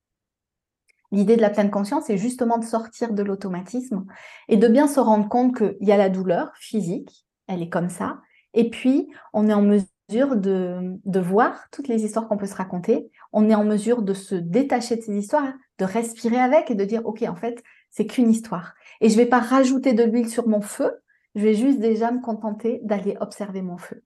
[1.12, 4.04] L'idée de la pleine conscience est justement de sortir de l'automatisme
[4.48, 7.88] et de bien se rendre compte qu'il y a la douleur physique, elle est comme
[7.88, 8.20] ça,
[8.52, 12.54] et puis on est en mesure de, de voir toutes les histoires qu'on peut se
[12.54, 13.10] raconter.
[13.32, 16.84] On est en mesure de se détacher de ces histoires, de respirer avec et de
[16.84, 17.62] dire, OK, en fait,
[17.96, 18.74] c'est qu'une histoire.
[19.00, 21.02] Et je vais pas rajouter de l'huile sur mon feu,
[21.34, 24.04] je vais juste déjà me contenter d'aller observer mon feu.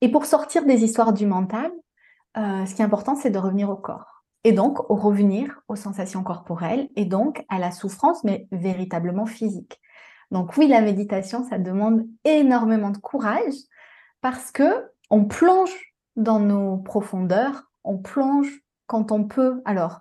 [0.00, 1.72] Et pour sortir des histoires du mental,
[2.36, 4.22] euh, ce qui est important, c'est de revenir au corps.
[4.44, 9.80] Et donc, au revenir aux sensations corporelles et donc à la souffrance, mais véritablement physique.
[10.30, 13.54] Donc oui, la méditation, ça demande énormément de courage
[14.20, 15.74] parce que on plonge
[16.14, 19.62] dans nos profondeurs, on plonge quand on peut.
[19.64, 19.98] Alors,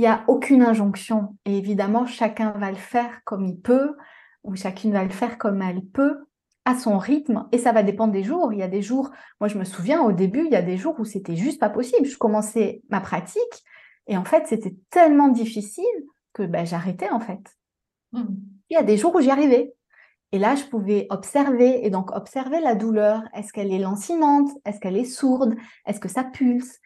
[0.00, 3.94] il n'y a aucune injonction et évidemment, chacun va le faire comme il peut
[4.44, 6.24] ou chacune va le faire comme elle peut
[6.64, 8.50] à son rythme et ça va dépendre des jours.
[8.54, 9.10] Il y a des jours,
[9.40, 11.68] moi je me souviens au début, il y a des jours où c'était juste pas
[11.68, 12.06] possible.
[12.06, 13.62] Je commençais ma pratique
[14.06, 15.84] et en fait, c'était tellement difficile
[16.32, 17.58] que ben, j'arrêtais en fait.
[18.12, 18.24] Mmh.
[18.70, 19.74] Il y a des jours où j'y arrivais.
[20.32, 23.22] Et là, je pouvais observer, et donc observer la douleur.
[23.34, 24.48] Est-ce qu'elle est lancinante?
[24.64, 25.56] Est-ce qu'elle est sourde?
[25.84, 26.78] Est-ce que ça pulse?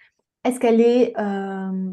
[0.43, 1.93] Est-ce qu'elle est, euh,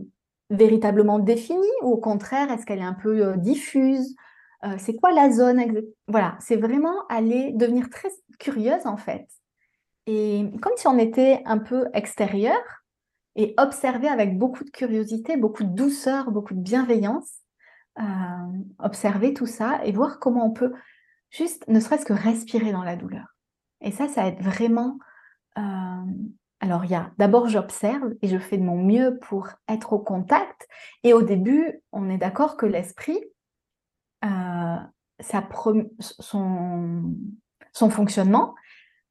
[0.51, 4.15] véritablement définie ou au contraire, est-ce qu'elle est un peu euh, diffuse?
[4.63, 5.63] Euh, C'est quoi la zone
[6.07, 9.27] Voilà, c'est vraiment aller devenir très curieuse en fait.
[10.05, 12.59] Et comme si on était un peu extérieur
[13.35, 17.31] et observer avec beaucoup de curiosité, beaucoup de douceur, beaucoup de bienveillance,
[18.79, 20.73] observer tout ça et voir comment on peut
[21.29, 23.25] juste ne serait-ce que respirer dans la douleur.
[23.79, 24.97] Et ça, ça aide vraiment.
[26.61, 29.99] Alors, il y a d'abord, j'observe et je fais de mon mieux pour être au
[29.99, 30.67] contact.
[31.03, 33.19] Et au début, on est d'accord que l'esprit,
[34.23, 34.77] euh,
[35.19, 37.13] son,
[37.73, 38.53] son fonctionnement,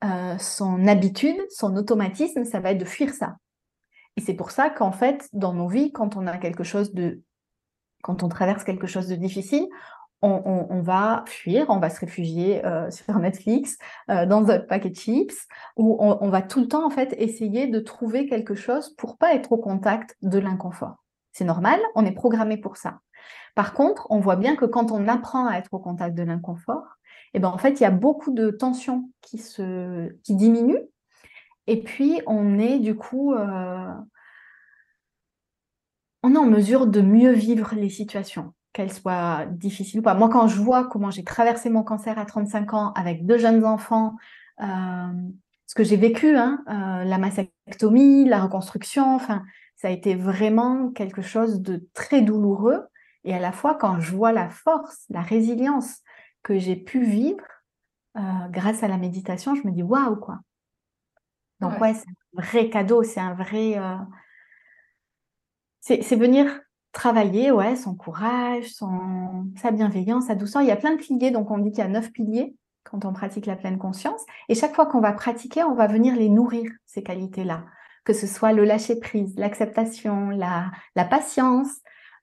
[0.05, 3.37] euh, son habitude, son automatisme, ça va être de fuir ça.
[4.17, 7.21] Et c'est pour ça qu'en fait, dans nos vies, quand on a quelque chose de,
[8.03, 9.67] quand on traverse quelque chose de difficile,
[10.23, 13.79] on, va fuir, on va se réfugier euh, sur Netflix,
[14.11, 17.67] euh, dans un paquet de chips, où on, va tout le temps en fait essayer
[17.67, 21.05] de trouver quelque chose pour pas être au contact de l'inconfort.
[21.33, 23.01] C'est normal, on est programmé pour ça.
[23.55, 26.99] Par contre, on voit bien que quand on apprend à être au contact de l'inconfort,
[27.35, 30.89] eh ben en fait il y a beaucoup de tensions qui se qui diminuent,
[31.67, 33.93] et puis on est du coup euh,
[36.23, 40.15] on est en mesure de mieux vivre les situations qu'elle soit difficile ou pas.
[40.15, 43.65] Moi, quand je vois comment j'ai traversé mon cancer à 35 ans avec deux jeunes
[43.65, 44.17] enfants,
[44.61, 45.13] euh,
[45.67, 49.43] ce que j'ai vécu, hein, euh, la mastectomie, la reconstruction, enfin,
[49.77, 52.87] ça a été vraiment quelque chose de très douloureux.
[53.25, 56.01] Et à la fois, quand je vois la force, la résilience
[56.43, 57.45] que j'ai pu vivre
[58.17, 60.41] euh, grâce à la méditation, je me dis waouh, quoi.
[61.61, 63.79] Donc, ouais, c'est un vrai cadeau, c'est un vrai.
[65.83, 66.61] C'est venir
[66.93, 68.73] travailler ouais, son courage,
[69.57, 70.63] sa bienveillance, sa douceur.
[70.63, 73.05] Il y a plein de piliers, donc on dit qu'il y a neuf piliers quand
[73.05, 74.25] on pratique la pleine conscience.
[74.49, 77.65] Et chaque fois qu'on va pratiquer, on va venir les nourrir, ces qualités-là.
[78.05, 81.71] Que ce soit le lâcher-prise, l'acceptation, la, la patience,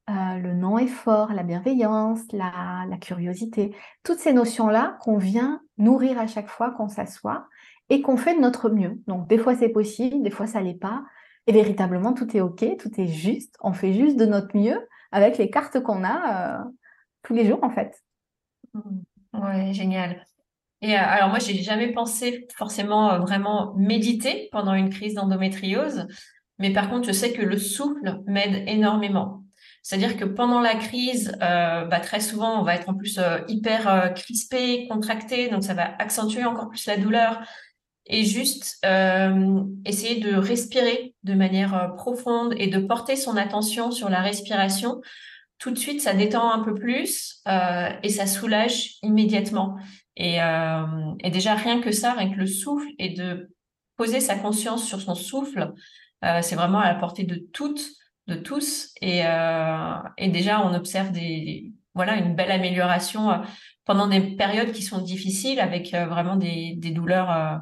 [0.09, 3.75] euh, le non-effort, la bienveillance, la, la curiosité.
[4.03, 7.45] Toutes ces notions-là qu'on vient nourrir à chaque fois qu'on s'assoit
[7.89, 8.99] et qu'on fait de notre mieux.
[9.07, 11.03] Donc des fois c'est possible, des fois ça l'est pas.
[11.47, 13.55] Et véritablement, tout est OK, tout est juste.
[13.61, 16.63] On fait juste de notre mieux avec les cartes qu'on a euh,
[17.23, 18.03] tous les jours, en fait.
[18.73, 18.81] Mmh.
[19.33, 20.25] Ouais, génial.
[20.81, 26.07] Et euh, alors, moi, j'ai jamais pensé forcément euh, vraiment méditer pendant une crise d'endométriose.
[26.59, 29.43] Mais par contre, je sais que le souffle m'aide énormément.
[29.83, 34.85] C'est-à-dire que pendant la crise, bah, très souvent, on va être en plus hyper crispé,
[34.89, 37.41] contracté, donc ça va accentuer encore plus la douleur
[38.09, 43.91] et juste euh, essayer de respirer de manière euh, profonde et de porter son attention
[43.91, 45.01] sur la respiration,
[45.59, 49.77] tout de suite, ça détend un peu plus euh, et ça soulage immédiatement.
[50.15, 53.51] Et, et, déjà, rien que ça, rien que le souffle et de
[53.97, 55.73] poser sa conscience sur son souffle,
[56.41, 57.87] c'est vraiment à la portée de toutes,
[58.25, 58.93] de tous.
[58.99, 63.43] Et, et déjà, on observe des, voilà, une belle amélioration
[63.85, 67.61] pendant des périodes qui sont difficiles avec vraiment des, des douleurs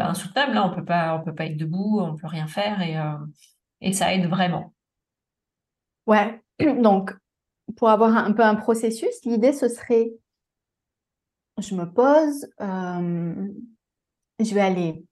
[0.00, 0.54] bah, insoutenable.
[0.54, 3.18] Là, on peut pas, peut pas être debout, on peut rien faire et, euh,
[3.82, 4.72] et ça aide vraiment.
[6.06, 6.42] Ouais.
[6.58, 7.14] Donc,
[7.76, 10.10] pour avoir un, peu un processus, l'idée ce serait,
[11.58, 13.48] je me pose, euh,
[14.38, 15.04] je vais aller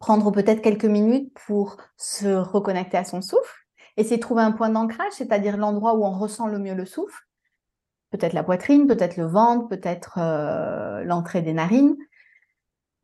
[0.00, 4.68] prendre peut-être quelques minutes pour se reconnecter à son souffle, essayer de trouver un point
[4.68, 7.22] d'ancrage, c'est-à-dire l'endroit où on ressent le mieux le souffle,
[8.10, 11.96] peut-être la poitrine, peut-être le ventre, peut-être euh, l'entrée des narines,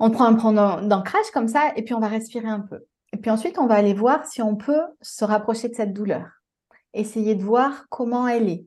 [0.03, 2.85] on prend un point d'ancrage comme ça et puis on va respirer un peu.
[3.13, 6.27] Et puis ensuite, on va aller voir si on peut se rapprocher de cette douleur.
[6.93, 8.67] Essayer de voir comment elle est.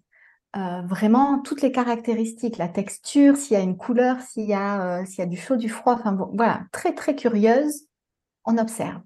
[0.56, 5.02] Euh, vraiment toutes les caractéristiques, la texture, s'il y a une couleur, s'il y, a,
[5.02, 7.82] euh, s'il y a du chaud, du froid, enfin voilà, très très curieuse,
[8.46, 9.02] on observe.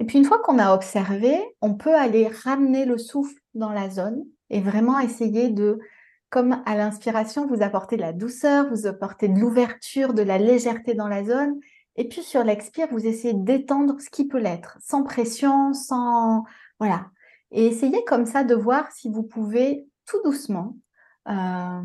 [0.00, 3.88] Et puis une fois qu'on a observé, on peut aller ramener le souffle dans la
[3.88, 5.78] zone et vraiment essayer de
[6.32, 10.94] comme à l'inspiration, vous apportez de la douceur, vous apportez de l'ouverture, de la légèreté
[10.94, 11.60] dans la zone.
[11.96, 16.44] Et puis sur l'expire, vous essayez d'étendre ce qui peut l'être, sans pression, sans...
[16.78, 17.10] Voilà.
[17.50, 20.74] Et essayez comme ça de voir si vous pouvez tout doucement,
[21.28, 21.82] euh,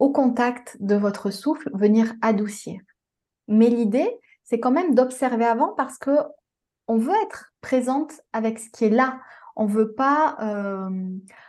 [0.00, 2.80] au contact de votre souffle, venir adoucir.
[3.46, 4.10] Mais l'idée,
[4.42, 6.10] c'est quand même d'observer avant parce que
[6.88, 9.20] on veut être présente avec ce qui est là.
[9.56, 10.90] On veut pas, euh,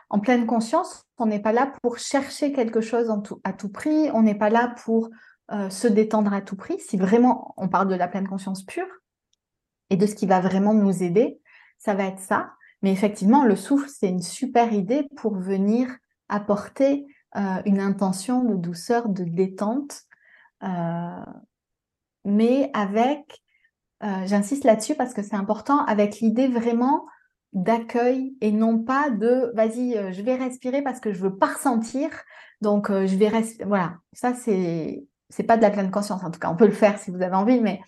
[0.10, 3.12] en pleine conscience, on n'est pas là pour chercher quelque chose
[3.44, 5.10] à tout prix, on n'est pas là pour
[5.52, 6.80] euh, se détendre à tout prix.
[6.80, 8.88] Si vraiment on parle de la pleine conscience pure
[9.90, 11.40] et de ce qui va vraiment nous aider,
[11.80, 12.52] ça va être ça.
[12.82, 15.90] Mais effectivement, le souffle, c'est une super idée pour venir
[16.30, 17.06] apporter
[17.66, 20.04] une intention de douceur, de détente,
[22.24, 23.44] mais avec,
[24.02, 27.06] j'insiste là-dessus parce que c'est important, avec l'idée vraiment
[27.54, 32.10] d'accueil et non pas de vas-y, je vais respirer parce que je veux pas ressentir,
[32.62, 33.68] donc je vais respirer.
[33.68, 36.24] Voilà, ça c'est c'est pas de la pleine conscience.
[36.24, 37.82] En tout cas, on peut le faire si vous avez envie, mais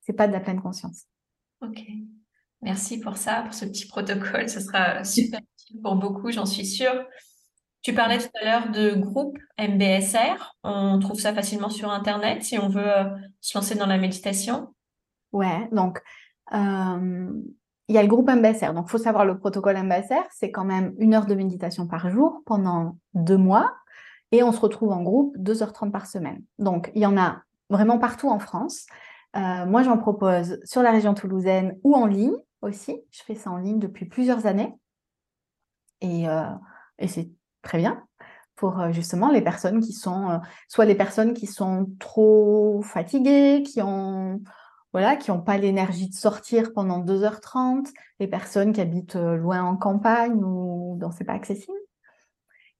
[0.00, 1.06] c'est pas de la pleine conscience.
[1.60, 1.80] Ok.
[2.60, 4.48] Merci pour ça, pour ce petit protocole.
[4.48, 7.04] Ce sera super utile pour beaucoup, j'en suis sûre.
[7.82, 10.54] Tu parlais tout à l'heure de groupe MBSR.
[10.62, 13.04] On trouve ça facilement sur Internet si on veut euh,
[13.40, 14.72] se lancer dans la méditation.
[15.32, 16.00] Ouais, donc
[16.54, 17.32] euh,
[17.92, 18.72] il y a le groupe MBSR.
[18.72, 22.08] Donc, il faut savoir le protocole MBSR, c'est quand même une heure de méditation par
[22.10, 23.74] jour pendant deux mois.
[24.32, 26.42] Et on se retrouve en groupe 2h30 par semaine.
[26.58, 28.86] Donc, il y en a vraiment partout en France.
[29.36, 32.98] Euh, moi, j'en propose sur la région toulousaine ou en ligne aussi.
[33.10, 34.74] Je fais ça en ligne depuis plusieurs années.
[36.00, 36.24] Et,
[36.98, 37.30] et c'est
[37.62, 38.02] très bien
[38.56, 43.64] pour euh, justement les personnes qui sont, euh, soit les personnes qui sont trop fatiguées,
[43.66, 44.40] qui ont
[44.92, 49.62] voilà, qui n'ont pas l'énergie de sortir pendant 2h30, les personnes qui habitent euh, loin
[49.62, 51.78] en campagne ou dont c'est pas accessible.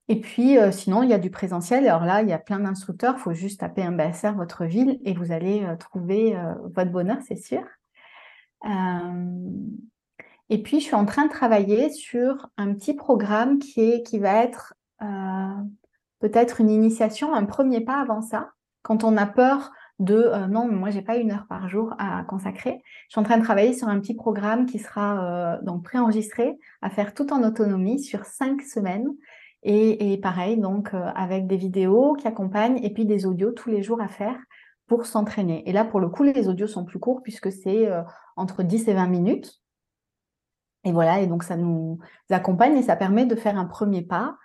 [0.09, 1.87] Et puis, sinon, il y a du présentiel.
[1.87, 3.15] Alors là, il y a plein d'instructeurs.
[3.17, 6.37] Il faut juste taper un BSR votre ville et vous allez trouver
[6.75, 7.63] votre bonheur, c'est sûr.
[10.53, 14.19] Et puis, je suis en train de travailler sur un petit programme qui, est, qui
[14.19, 15.63] va être euh,
[16.21, 18.51] peut-être une initiation, un premier pas avant ça,
[18.83, 19.73] quand on a peur
[20.03, 22.83] de euh, non, moi j'ai pas une heure par jour à consacrer.
[23.09, 26.59] Je suis en train de travailler sur un petit programme qui sera euh, donc préenregistré
[26.83, 29.09] à faire tout en autonomie sur cinq semaines.
[29.63, 33.81] Et, et pareil, donc avec des vidéos qui accompagnent et puis des audios tous les
[33.81, 34.37] jours à faire
[34.89, 35.63] pour s'entraîner.
[35.69, 37.89] Et là, pour le coup, les audios sont plus courts puisque c'est
[38.35, 39.63] entre 10 et 20 minutes.
[40.83, 44.37] Et voilà, et donc ça nous accompagne et ça permet de faire un premier pas.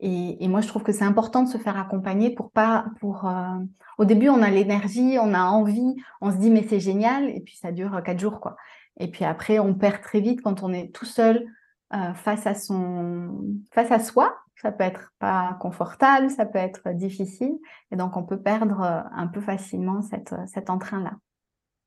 [0.00, 3.26] Et, moi, je trouve que c'est important de se faire accompagner pour pas, pour.
[3.26, 3.58] Euh,
[3.98, 7.40] au début, on a l'énergie, on a envie, on se dit mais c'est génial, et
[7.40, 8.56] puis ça dure quatre jours quoi.
[8.98, 11.46] Et puis après, on perd très vite quand on est tout seul
[11.94, 13.40] euh, face à son,
[13.72, 14.36] face à soi.
[14.60, 17.58] Ça peut être pas confortable, ça peut être difficile,
[17.90, 21.12] et donc on peut perdre euh, un peu facilement cet entrain là.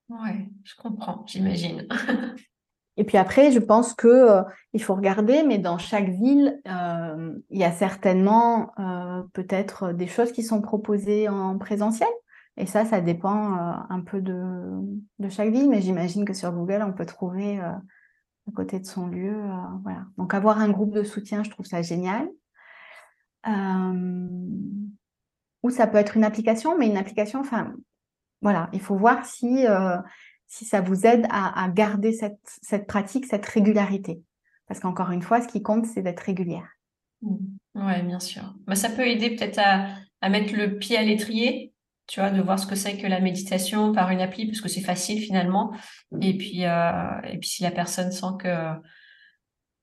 [0.09, 1.87] Ouais, je comprends, j'imagine.
[2.99, 7.33] Et puis après, je pense que euh, il faut regarder, mais dans chaque ville, euh,
[7.49, 12.09] il y a certainement euh, peut-être des choses qui sont proposées en présentiel.
[12.57, 13.55] Et ça, ça dépend
[13.89, 14.33] un peu de,
[15.19, 17.81] de, chaque ville, mais j'imagine que sur Google, on peut trouver à
[18.53, 19.45] côté de son lieu.
[19.81, 20.03] voilà.
[20.17, 22.27] Donc avoir un groupe de soutien, je trouve ça génial.
[25.63, 27.71] ou ça peut être une application, mais une application, enfin,
[28.41, 29.65] voilà, il faut voir si
[30.49, 34.21] si ça vous aide à, garder cette, pratique, cette régularité.
[34.67, 36.67] Parce qu'encore une fois, ce qui compte, c'est d'être régulière.
[37.21, 37.37] Mmh.
[37.75, 38.55] Oui, bien sûr.
[38.65, 41.71] Bah, ça peut aider peut-être à, mettre le pied à l'étrier,
[42.07, 44.69] tu vois, de voir ce que c'est que la méditation par une appli, parce que
[44.69, 45.71] c'est facile finalement.
[46.19, 48.73] Et puis, euh, et puis si la personne sent que,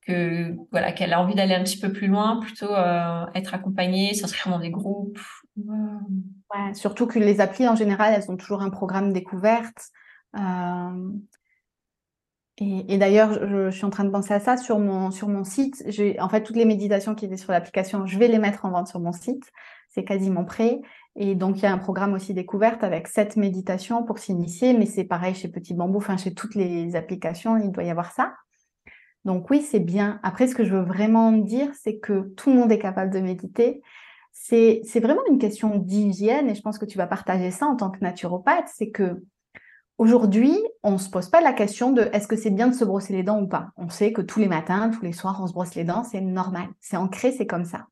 [0.01, 4.13] que voilà, qu'elle a envie d'aller un petit peu plus loin, plutôt euh, être accompagnée,
[4.13, 5.19] s'inscrire dans des groupes.
[5.55, 9.91] Ouais, surtout que les applis en général, elles ont toujours un programme découverte.
[10.35, 11.11] Euh,
[12.59, 15.83] et, d'ailleurs, je, suis en train de penser à ça sur mon, sur mon site.
[16.19, 18.87] En fait, toutes les méditations qui étaient sur l'application, je vais les mettre en vente
[18.87, 19.51] sur mon site.
[19.89, 20.81] C'est quasiment prêt.
[21.15, 24.73] Et donc, il y a un programme aussi découverte avec sept méditations pour s'initier.
[24.75, 28.11] Mais c'est pareil chez Petit Bambou, enfin, chez toutes les applications, il doit y avoir
[28.11, 28.33] ça.
[29.23, 30.19] Donc oui, c'est bien.
[30.23, 33.19] Après, ce que je veux vraiment dire, c'est que tout le monde est capable de
[33.19, 33.81] méditer.
[34.31, 37.91] C'est vraiment une question d'hygiène et je pense que tu vas partager ça en tant
[37.91, 38.69] que naturopathe.
[38.73, 39.21] C'est que
[39.97, 42.85] Aujourd'hui, on ne se pose pas la question de est-ce que c'est bien de se
[42.85, 43.69] brosser les dents ou pas.
[43.77, 46.21] On sait que tous les matins, tous les soirs, on se brosse les dents, c'est
[46.21, 47.87] normal, c'est ancré, c'est comme ça.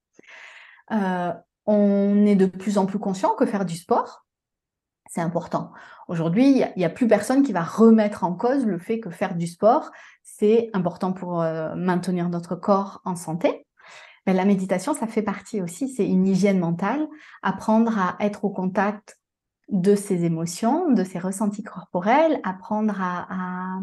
[0.91, 1.33] Euh,
[1.65, 4.23] on est de plus en plus conscient que faire du sport,
[5.07, 5.71] c'est important.
[6.07, 9.33] Aujourd'hui, il n'y a, plus personne qui va remettre en cause le fait que faire
[9.33, 9.91] du sport,
[10.21, 13.65] c'est important pour euh, maintenir notre corps en santé.
[14.27, 17.07] La méditation, ça fait partie aussi, c'est une hygiène mentale,
[17.41, 19.19] apprendre à être au contact
[19.69, 23.79] de ses émotions, de ses ressentis corporels, apprendre à,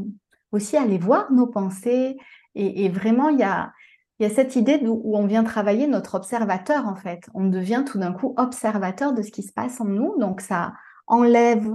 [0.53, 2.16] aussi aller voir nos pensées.
[2.55, 3.73] Et, vraiment, il y a,
[4.21, 7.28] y a cette idée où on vient travailler notre observateur, en fait.
[7.35, 10.18] On devient tout d'un coup observateur de ce qui se passe en nous.
[10.18, 10.74] Donc, ça
[11.07, 11.66] enlève,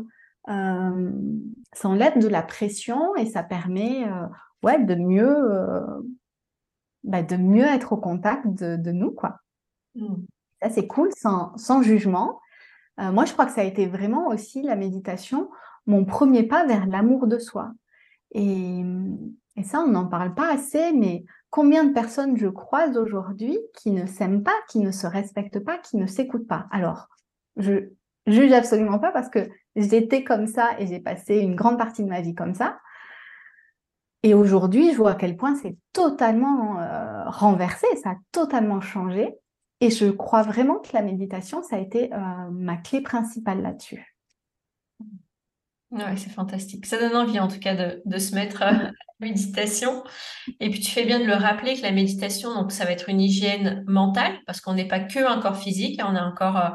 [0.50, 1.12] euh,
[1.74, 4.28] ça enlève de la pression et ça permet euh,
[4.64, 5.82] ouais, de, mieux, euh,
[7.04, 9.12] bah, de mieux être au contact de, nous.
[9.12, 9.40] quoi.
[9.96, 10.16] Mmh.
[10.62, 12.40] Ça, c'est cool, sans, sans jugement.
[13.00, 15.50] Euh, moi, je crois que ça a été vraiment aussi la méditation,
[15.86, 17.72] mon premier pas vers l'amour de soi.
[18.34, 18.84] Et,
[19.64, 24.06] ça, on n'en parle pas assez, mais combien de personnes je croise aujourd'hui qui ne
[24.06, 26.68] s'aiment pas, qui ne se respectent pas, qui ne s'écoutent pas?
[26.72, 27.08] Alors,
[27.56, 27.90] je
[28.28, 32.10] juge absolument pas parce que j'étais comme ça et j'ai passé une grande partie de
[32.10, 32.78] ma vie comme ça.
[34.22, 39.34] Et aujourd'hui, je vois à quel point c'est totalement euh, renversé, ça a totalement changé.
[39.80, 42.18] Et je crois vraiment que la méditation, ça a été euh,
[42.52, 44.18] ma clé principale là-dessus.
[45.92, 46.86] Oui, c'est fantastique.
[46.86, 50.04] Ça donne envie en tout cas de, se mettre à la méditation.
[50.60, 53.22] Et puis tu fais bien de le rappeler que la méditation, ça va être une
[53.22, 56.70] hygiène mentale parce qu'on n'est pas que un corps physique, on a un corps euh,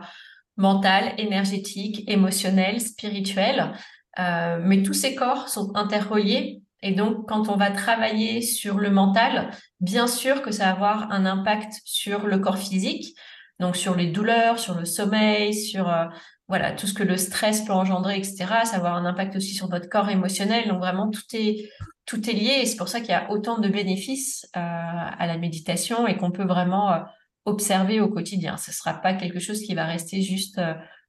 [0.57, 3.73] mental, énergétique, émotionnel, spirituel.
[4.19, 6.62] Euh, mais tous ces corps sont interreliés.
[6.83, 11.13] Et donc, quand on va travailler sur le mental, bien sûr que ça va avoir
[11.13, 13.17] un impact sur le corps physique,
[13.61, 16.07] donc sur les douleurs, sur le sommeil, sur euh,
[16.49, 18.37] voilà, tout ce que le stress peut engendrer, etc.
[18.65, 20.69] Ça va avoir un impact aussi sur votre corps émotionnel.
[20.69, 21.71] Donc vraiment, tout est,
[22.05, 25.27] tout est lié et c'est pour ça qu'il y a autant de bénéfices euh, à
[25.27, 26.99] la méditation et qu'on peut vraiment euh,
[27.45, 28.57] observer au quotidien.
[28.57, 30.61] Ce ne sera pas quelque chose qui va rester juste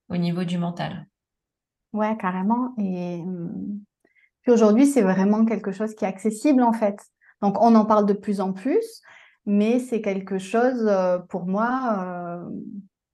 [0.09, 1.07] au niveau du mental.
[1.93, 2.74] Ouais, carrément.
[2.78, 3.82] Et hum,
[4.43, 6.99] puis aujourd'hui, c'est vraiment quelque chose qui est accessible en fait.
[7.41, 9.01] Donc on en parle de plus en plus,
[9.45, 10.89] mais c'est quelque chose
[11.29, 12.43] pour moi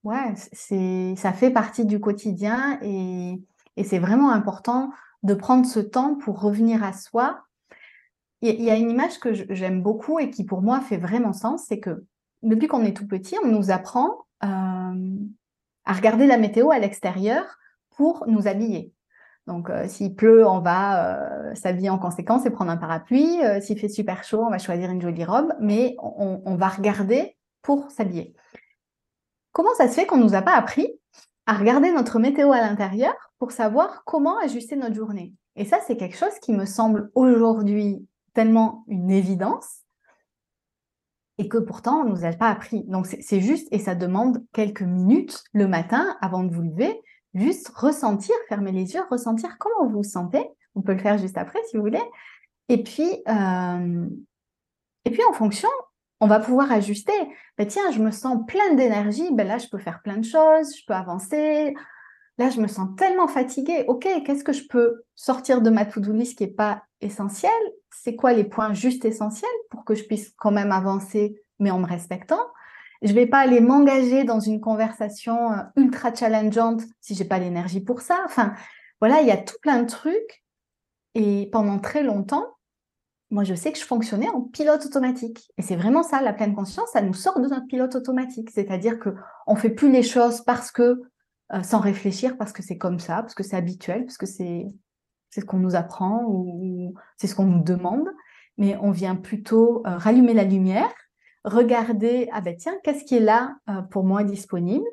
[0.04, 3.42] ouais, c'est, ça fait partie du quotidien et,
[3.86, 4.92] c'est vraiment important
[5.24, 7.46] de prendre ce temps pour revenir à soi.
[8.42, 11.64] Il y a une image que j'aime beaucoup et qui pour moi fait vraiment sens,
[11.66, 12.04] c'est que
[12.44, 15.18] depuis qu'on est tout petit, on nous apprend euh,
[15.86, 17.46] à regarder la météo à l'extérieur
[17.96, 18.92] pour nous habiller.
[19.50, 23.40] Donc, euh, s'il pleut, on va euh, s'habiller en conséquence et prendre un parapluie.
[23.62, 27.90] s'il fait super chaud, on va choisir une jolie robe, mais on va regarder pour
[27.90, 28.36] s'habiller.
[29.52, 30.88] Comment ça se fait qu'on ne nous a pas appris
[31.48, 35.34] à regarder notre météo à l'intérieur pour savoir comment ajuster notre journée?
[35.56, 39.80] Et ça, c'est quelque chose qui me semble aujourd'hui tellement une évidence
[41.40, 42.84] et que pourtant on ne nous a pas appris.
[42.84, 47.02] Donc c'est juste, et ça demande quelques minutes le matin avant de vous lever,
[47.34, 50.46] juste ressentir, fermer les yeux, ressentir comment vous vous sentez.
[50.76, 52.02] On peut le faire juste après si vous voulez.
[52.70, 54.06] Et puis, euh,
[55.06, 55.70] et en fonction,
[56.20, 57.14] on va pouvoir ajuster.
[57.58, 60.76] Ben, tiens, je me sens plein d'énergie, ben là, je peux faire plein de choses,
[60.78, 61.74] je peux avancer.
[62.38, 63.86] Là, je me sens tellement fatiguée.
[63.88, 67.52] OK, qu'est-ce que je peux sortir de ma to-do list qui n'est pas essentiel
[67.92, 71.80] C'est quoi les points juste essentiels pour que je puisse quand même avancer, mais en
[71.80, 72.46] me respectant?
[73.02, 77.82] Je vais pas aller m'engager dans une conversation euh, ultra challengeante si j'ai pas l'énergie
[77.82, 78.22] pour ça.
[78.26, 78.54] Enfin,
[79.00, 80.44] voilà, il y a tout plein de trucs.
[81.16, 82.46] Et pendant très longtemps,
[83.32, 85.52] moi, je sais que je fonctionnais en pilote automatique.
[85.58, 88.50] Et c'est vraiment ça, la pleine conscience, ça nous sort de notre pilote automatique.
[88.50, 91.02] C'est-à-dire qu'on ne fait plus les choses parce que,
[91.54, 94.66] euh, sans réfléchir, parce que c'est comme ça, parce que c'est habituel, parce que c'est
[95.30, 98.08] ce qu'on nous apprend ou, c'est ce qu'on nous demande.
[98.58, 100.92] Mais on vient plutôt euh, rallumer la lumière,
[101.44, 104.86] regarder, ah ben tiens, qu'est-ce qui est là euh, pour moi disponible?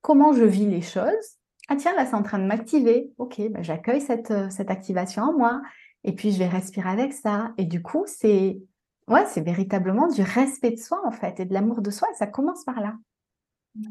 [0.00, 1.38] Comment je vis les choses?
[1.68, 3.10] Ah tiens, là, c'est en train de m'activer.
[3.18, 5.62] Ok, ben, j'accueille cette, cette activation en moi
[6.04, 7.52] et puis je vais respirer avec ça.
[7.56, 8.60] Et du coup, c'est
[9.08, 12.08] ouais, c'est véritablement du respect de soi en fait et de l'amour de soi.
[12.12, 12.94] Et ça commence par là.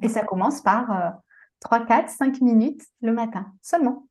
[0.01, 1.13] Et ça commence par
[1.61, 4.07] 3, 4, 5 minutes le matin seulement.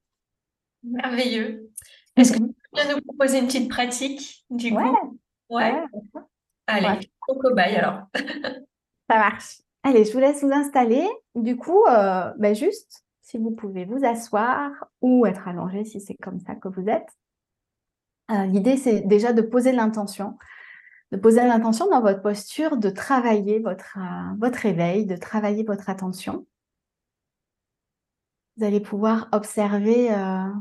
[0.82, 1.70] Merveilleux.
[2.16, 5.20] Est-ce que tu peux nous proposer une petite pratique du coup?
[5.48, 5.82] Ouais.
[6.66, 8.02] Allez, cobaye alors.
[9.10, 9.60] ça marche.
[9.82, 11.08] Allez, je vous laisse vous installer.
[11.34, 16.16] Du coup, euh, ben juste, si vous pouvez vous asseoir ou être allongé si c'est
[16.16, 17.08] comme ça que vous êtes.
[18.30, 20.36] Euh, l'idée, c'est déjà de poser l'intention,
[21.12, 25.88] de poser l'intention dans votre posture, de travailler votre, euh, votre éveil, de travailler votre
[25.88, 26.46] attention.
[28.56, 30.10] Vous allez pouvoir observer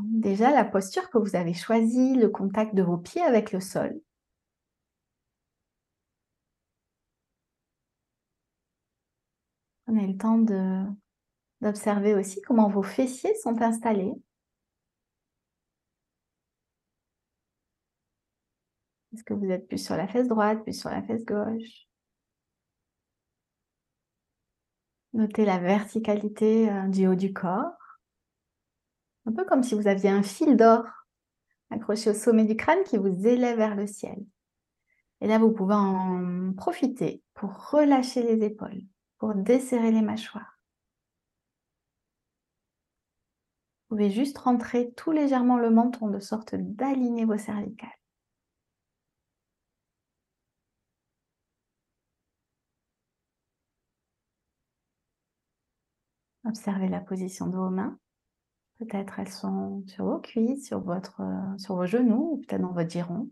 [0.05, 3.99] déjà la posture que vous avez choisie, le contact de vos pieds avec le sol.
[9.90, 10.38] Prenez le temps
[11.62, 14.14] d'observer aussi comment vos fessiers sont installés.
[19.12, 21.88] Est-ce que vous êtes plus sur la fesse droite, plus sur la fesse gauche?
[25.14, 27.98] Notez la verticalité euh, du haut du corps.
[29.26, 30.86] Un peu comme si vous aviez un fil d'or
[31.72, 34.24] accroché au sommet du crâne qui vous élève vers le ciel.
[35.22, 38.84] Et là, vous pouvez en profiter pour relâcher les épaules,
[39.20, 40.57] pour desserrer les mâchoires.
[43.89, 47.89] Vous pouvez juste rentrer tout légèrement le menton de sorte d'aligner vos cervicales.
[56.45, 57.99] Observez la position de vos mains.
[58.80, 61.22] Peut-être elles sont sur vos cuisses, sur, votre,
[61.57, 63.30] sur vos genoux ou peut-être dans votre giron.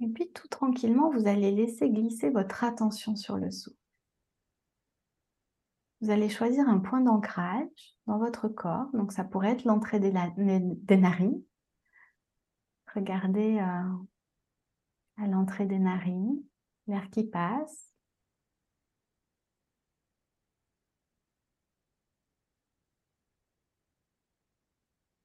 [0.00, 3.76] Et puis tout tranquillement, vous allez laisser glisser votre attention sur le souffle.
[6.00, 7.68] Vous allez choisir un point d'ancrage
[8.06, 8.88] dans votre corps.
[8.94, 10.12] Donc ça pourrait être l'entrée des,
[10.96, 11.42] narines.
[12.94, 16.42] Regardez euh, à l'entrée des narines,
[16.86, 17.94] l'air qui passe.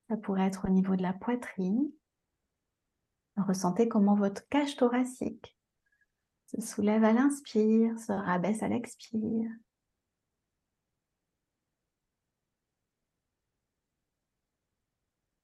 [0.09, 1.89] Ça pourrait être au niveau de la poitrine.
[3.37, 5.57] Ressentez comment votre cage thoracique
[6.47, 9.51] se soulève à l'inspire, se rabaisse à l'expire.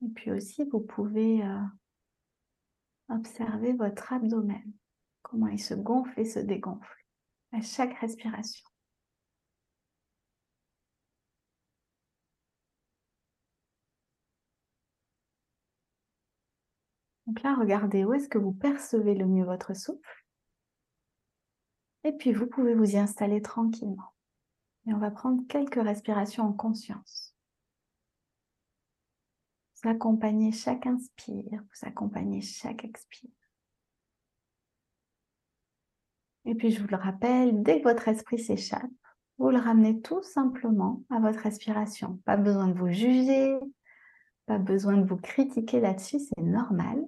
[0.03, 1.59] Et puis aussi, vous pouvez euh,
[3.09, 4.71] observer votre abdomen,
[5.21, 7.05] comment il se gonfle et se dégonfle
[7.51, 8.70] à chaque respiration.
[17.31, 20.25] Donc là, regardez où est-ce que vous percevez le mieux votre souffle.
[22.03, 24.13] Et puis, vous pouvez vous y installer tranquillement.
[24.85, 27.33] Et on va prendre quelques respirations en conscience.
[29.81, 33.29] Vous accompagnez chaque inspire, vous accompagnez chaque expire.
[36.43, 38.91] Et puis, je vous le rappelle, dès que votre esprit s'échappe,
[39.37, 42.19] vous le ramenez tout simplement à votre respiration.
[42.25, 43.57] Pas besoin de vous juger,
[44.47, 47.01] pas besoin de vous critiquer là-dessus, c'est normal.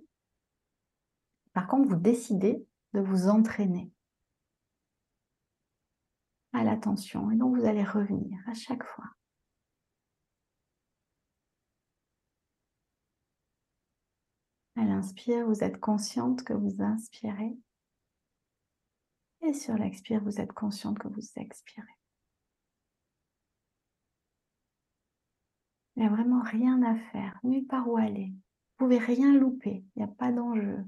[1.53, 3.91] Par contre, vous décidez de vous entraîner
[6.51, 9.05] à l'attention et donc vous allez revenir à chaque fois.
[14.75, 17.55] À l'inspire, vous êtes consciente que vous inspirez.
[19.41, 21.87] Et sur l'expire, vous êtes consciente que vous expirez.
[25.95, 28.33] Il n'y a vraiment rien à faire, nulle part où aller.
[28.79, 30.83] Vous pouvez rien louper, il n'y a pas d'enjeu.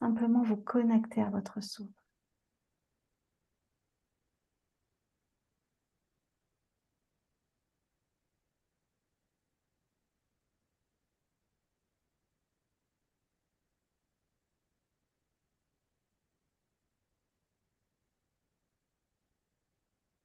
[0.00, 1.92] Simplement vous connecter à votre souffle.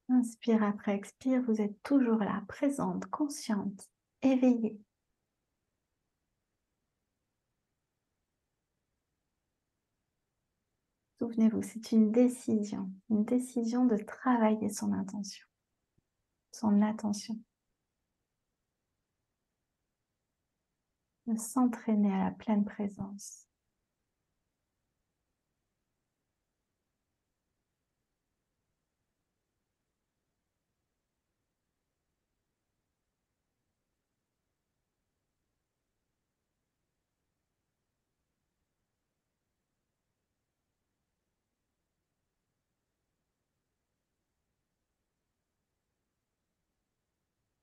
[0.08, 3.88] Inspire après expire, vous êtes toujours là, présente, consciente,
[4.20, 4.80] éveillée.
[11.26, 15.44] Souvenez-vous, c'est une décision, une décision de travailler son intention,
[16.52, 17.36] son attention,
[21.26, 23.45] de s'entraîner à la pleine présence.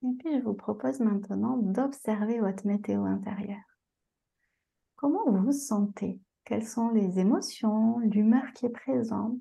[0.04, 3.64] Et puis, je vous propose maintenant d'observer votre météo intérieure.
[4.98, 6.20] Comment vous vous sentez?
[6.44, 9.40] Quelles sont les émotions, l'humeur qui est présente?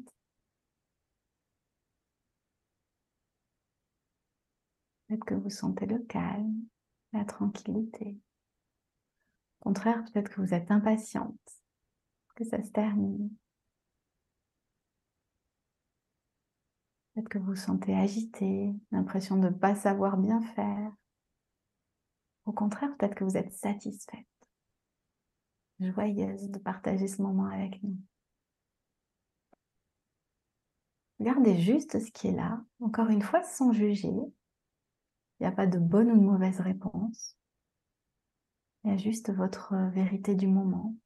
[5.08, 6.54] Peut-être que vous sentez le calme,
[7.12, 8.16] la tranquillité.
[9.60, 11.40] Au contraire, peut-être que vous êtes impatiente,
[12.36, 13.30] que ça se termine?
[17.14, 20.92] Peut-être que vous vous sentez agité, l'impression de ne pas savoir bien faire.
[22.46, 24.26] Au contraire, peut-être que vous êtes satisfaite,
[25.78, 27.96] joyeuse de partager ce moment avec nous.
[31.20, 34.08] Regardez juste ce qui est là, encore une fois sans juger.
[34.08, 34.32] Il
[35.42, 37.36] n'y a pas de bonne ou de mauvaise réponse.
[38.82, 40.96] Il y a juste votre vérité du moment.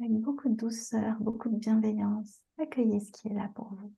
[0.00, 2.40] Avec beaucoup de douceur, beaucoup de bienveillance.
[2.58, 3.92] Accueillez ce qui est là pour vous.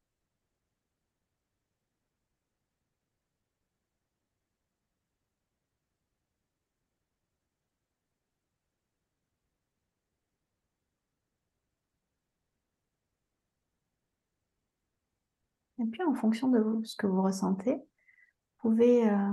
[15.80, 19.32] Et puis, en fonction de ce que vous ressentez, vous pouvez euh,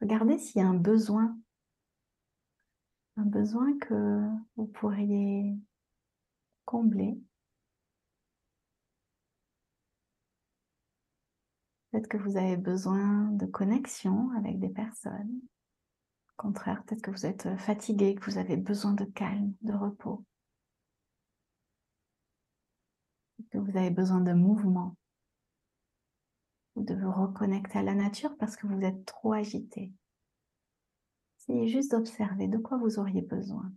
[0.00, 1.38] regarder s'il y a un besoin
[3.16, 5.56] un besoin que vous pourriez
[6.64, 7.18] combler.
[11.90, 15.40] Peut-être que vous avez besoin de connexion avec des personnes.
[16.30, 20.22] Au contraire, peut-être que vous êtes fatigué, que vous avez besoin de calme, de repos.
[23.50, 24.96] Que vous avez besoin de mouvement
[26.74, 29.90] ou de vous reconnecter à la nature parce que vous êtes trop agité.
[31.48, 33.72] Essayez juste d'observer de quoi vous auriez besoin.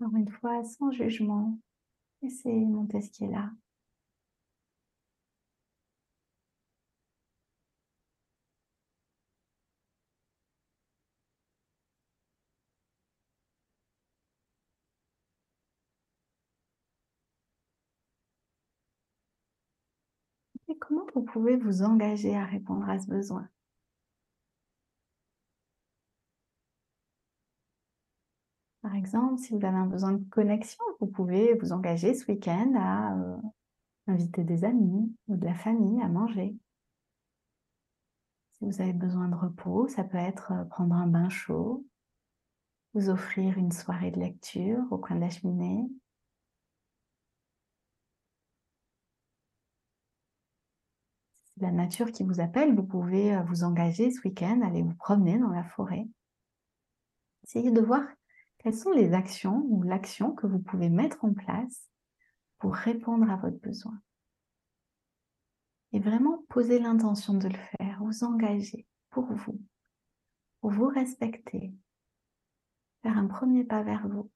[0.00, 1.58] Encore une fois, sans jugement,
[2.22, 3.50] laissez monter ce qui est là.
[20.68, 23.48] Et comment vous pouvez vous engager à répondre à ce besoin
[28.82, 32.72] Par exemple, si vous avez un besoin de connexion, vous pouvez vous engager ce week-end
[32.76, 33.36] à euh,
[34.06, 36.54] inviter des amis ou de la famille à manger.
[38.52, 41.84] Si vous avez besoin de repos, ça peut être euh, prendre un bain chaud,
[42.94, 45.88] vous offrir une soirée de lecture au coin de la cheminée.
[51.34, 54.82] Si c'est la nature qui vous appelle, vous pouvez euh, vous engager ce week-end, aller
[54.82, 56.06] vous promener dans la forêt.
[57.44, 58.02] Essayez de voir
[58.58, 61.90] quelles sont les actions ou l'action que vous pouvez mettre en place
[62.58, 63.98] pour répondre à votre besoin
[65.92, 69.60] Et vraiment poser l'intention de le faire, vous engager pour vous,
[70.60, 71.72] pour vous respecter,
[73.02, 74.30] faire un premier pas vers vous.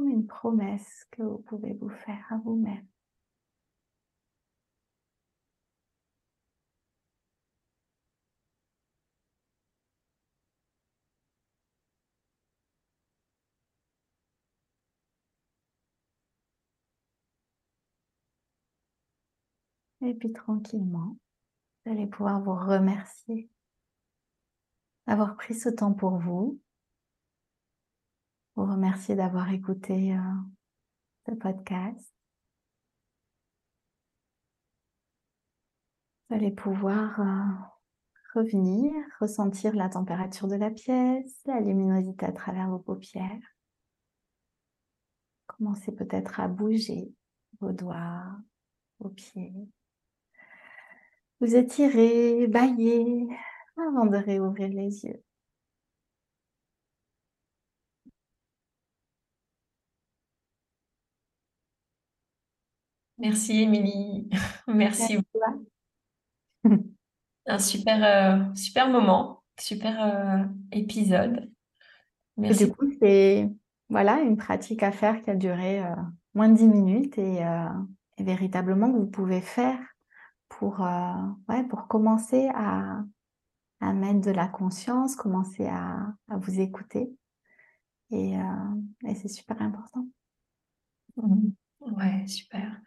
[0.00, 2.86] Comme une promesse que vous pouvez vous faire à vous-même.
[20.02, 21.18] Et puis tranquillement,
[21.84, 23.50] vous allez pouvoir vous remercier
[25.06, 26.58] d'avoir pris ce temps pour vous,
[28.60, 30.18] vous remercier d'avoir écouté euh,
[31.26, 32.14] ce podcast.
[36.28, 42.68] Vous allez pouvoir euh, revenir, ressentir la température de la pièce, la luminosité à travers
[42.68, 43.40] vos paupières.
[45.46, 47.14] Commencez peut-être à bouger
[47.60, 48.26] vos doigts,
[48.98, 49.54] vos pieds.
[51.40, 53.26] Vous étirez, baillez
[53.78, 55.22] avant de réouvrir les yeux.
[63.20, 64.28] Merci Émilie.
[64.66, 65.18] Merci.
[67.46, 71.50] Un super, euh, super moment, super euh, épisode.
[72.38, 72.64] Merci.
[72.64, 73.50] du coup, c'est
[73.90, 75.94] voilà, une pratique à faire qui a duré euh,
[76.34, 77.44] moins de 10 minutes et,
[78.18, 79.78] véritablement que vous pouvez faire
[80.50, 80.80] pour,
[81.48, 83.02] ouais, pour commencer à,
[83.80, 87.10] à, mettre de la conscience, commencer à, à vous écouter.
[88.10, 88.34] Et,
[89.06, 90.06] et c'est super important.
[91.16, 91.48] Mmh.
[91.80, 92.80] Ouais, super.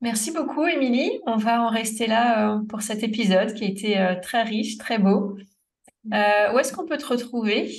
[0.00, 1.20] Merci beaucoup, Émilie.
[1.26, 4.78] On va en rester là euh, pour cet épisode qui a été euh, très riche,
[4.78, 5.36] très beau.
[6.12, 7.70] Euh, où est-ce qu'on peut te retrouver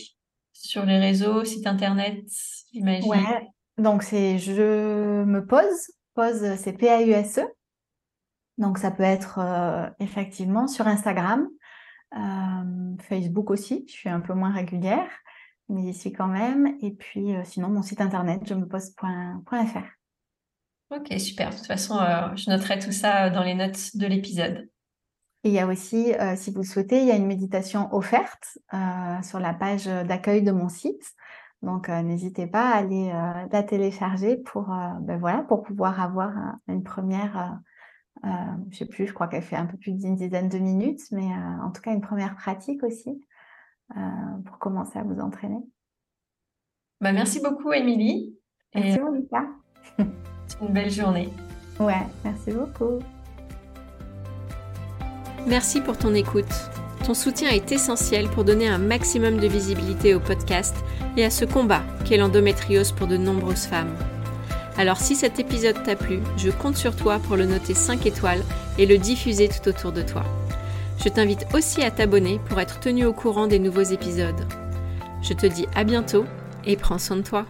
[0.54, 2.24] Sur les réseaux, site internet,
[2.72, 3.10] j'imagine?
[3.10, 3.48] Ouais,
[3.80, 5.92] donc c'est je me pose.
[6.14, 7.44] Pose, c'est P-A-U-S-E.
[8.60, 9.40] Donc ça peut être
[10.00, 11.48] effectivement sur Instagram,
[13.00, 13.86] Facebook aussi.
[13.88, 15.10] Je suis un peu moins régulière,
[15.70, 16.78] mais j'y suis quand même.
[16.82, 20.01] Et puis sinon, mon site internet, je me pose.fr.
[20.92, 21.52] Ok, super.
[21.52, 24.70] De toute façon, euh, je noterai tout ça dans les notes de l'épisode.
[25.44, 27.94] Et il y a aussi, euh, si vous le souhaitez, il y a une méditation
[27.96, 31.14] offerte euh, sur la page d'accueil de mon site.
[31.62, 33.14] Donc, n'hésitez pas à aller
[33.52, 36.34] la télécharger pour, ben voilà, pour pouvoir avoir
[36.68, 37.60] une première,
[38.24, 38.30] je
[38.68, 41.28] ne sais plus, je crois qu'elle fait un peu plus d'une dizaine de minutes, mais
[41.62, 43.24] en tout cas une première pratique aussi
[44.46, 45.60] pour commencer à vous entraîner.
[47.00, 48.36] Bah, merci beaucoup, Émilie.
[48.74, 49.48] Merci, Monica.
[50.62, 51.30] une belle journée.
[51.80, 53.00] Ouais, merci beaucoup.
[55.48, 56.46] Merci pour ton écoute.
[57.06, 60.76] Ton soutien est essentiel pour donner un maximum de visibilité au podcast
[61.18, 63.96] et à ce combat qu'est l'endométriose pour de nombreuses femmes.
[64.78, 68.44] Alors si cet épisode t'a plu, je compte sur toi pour le noter 5 étoiles
[68.78, 70.24] et le diffuser tout autour de toi.
[71.04, 74.46] Je t'invite aussi à t'abonner pour être tenu au courant des nouveaux épisodes.
[75.24, 76.26] Je te dis à bientôt
[76.66, 77.46] et prends soin de toi.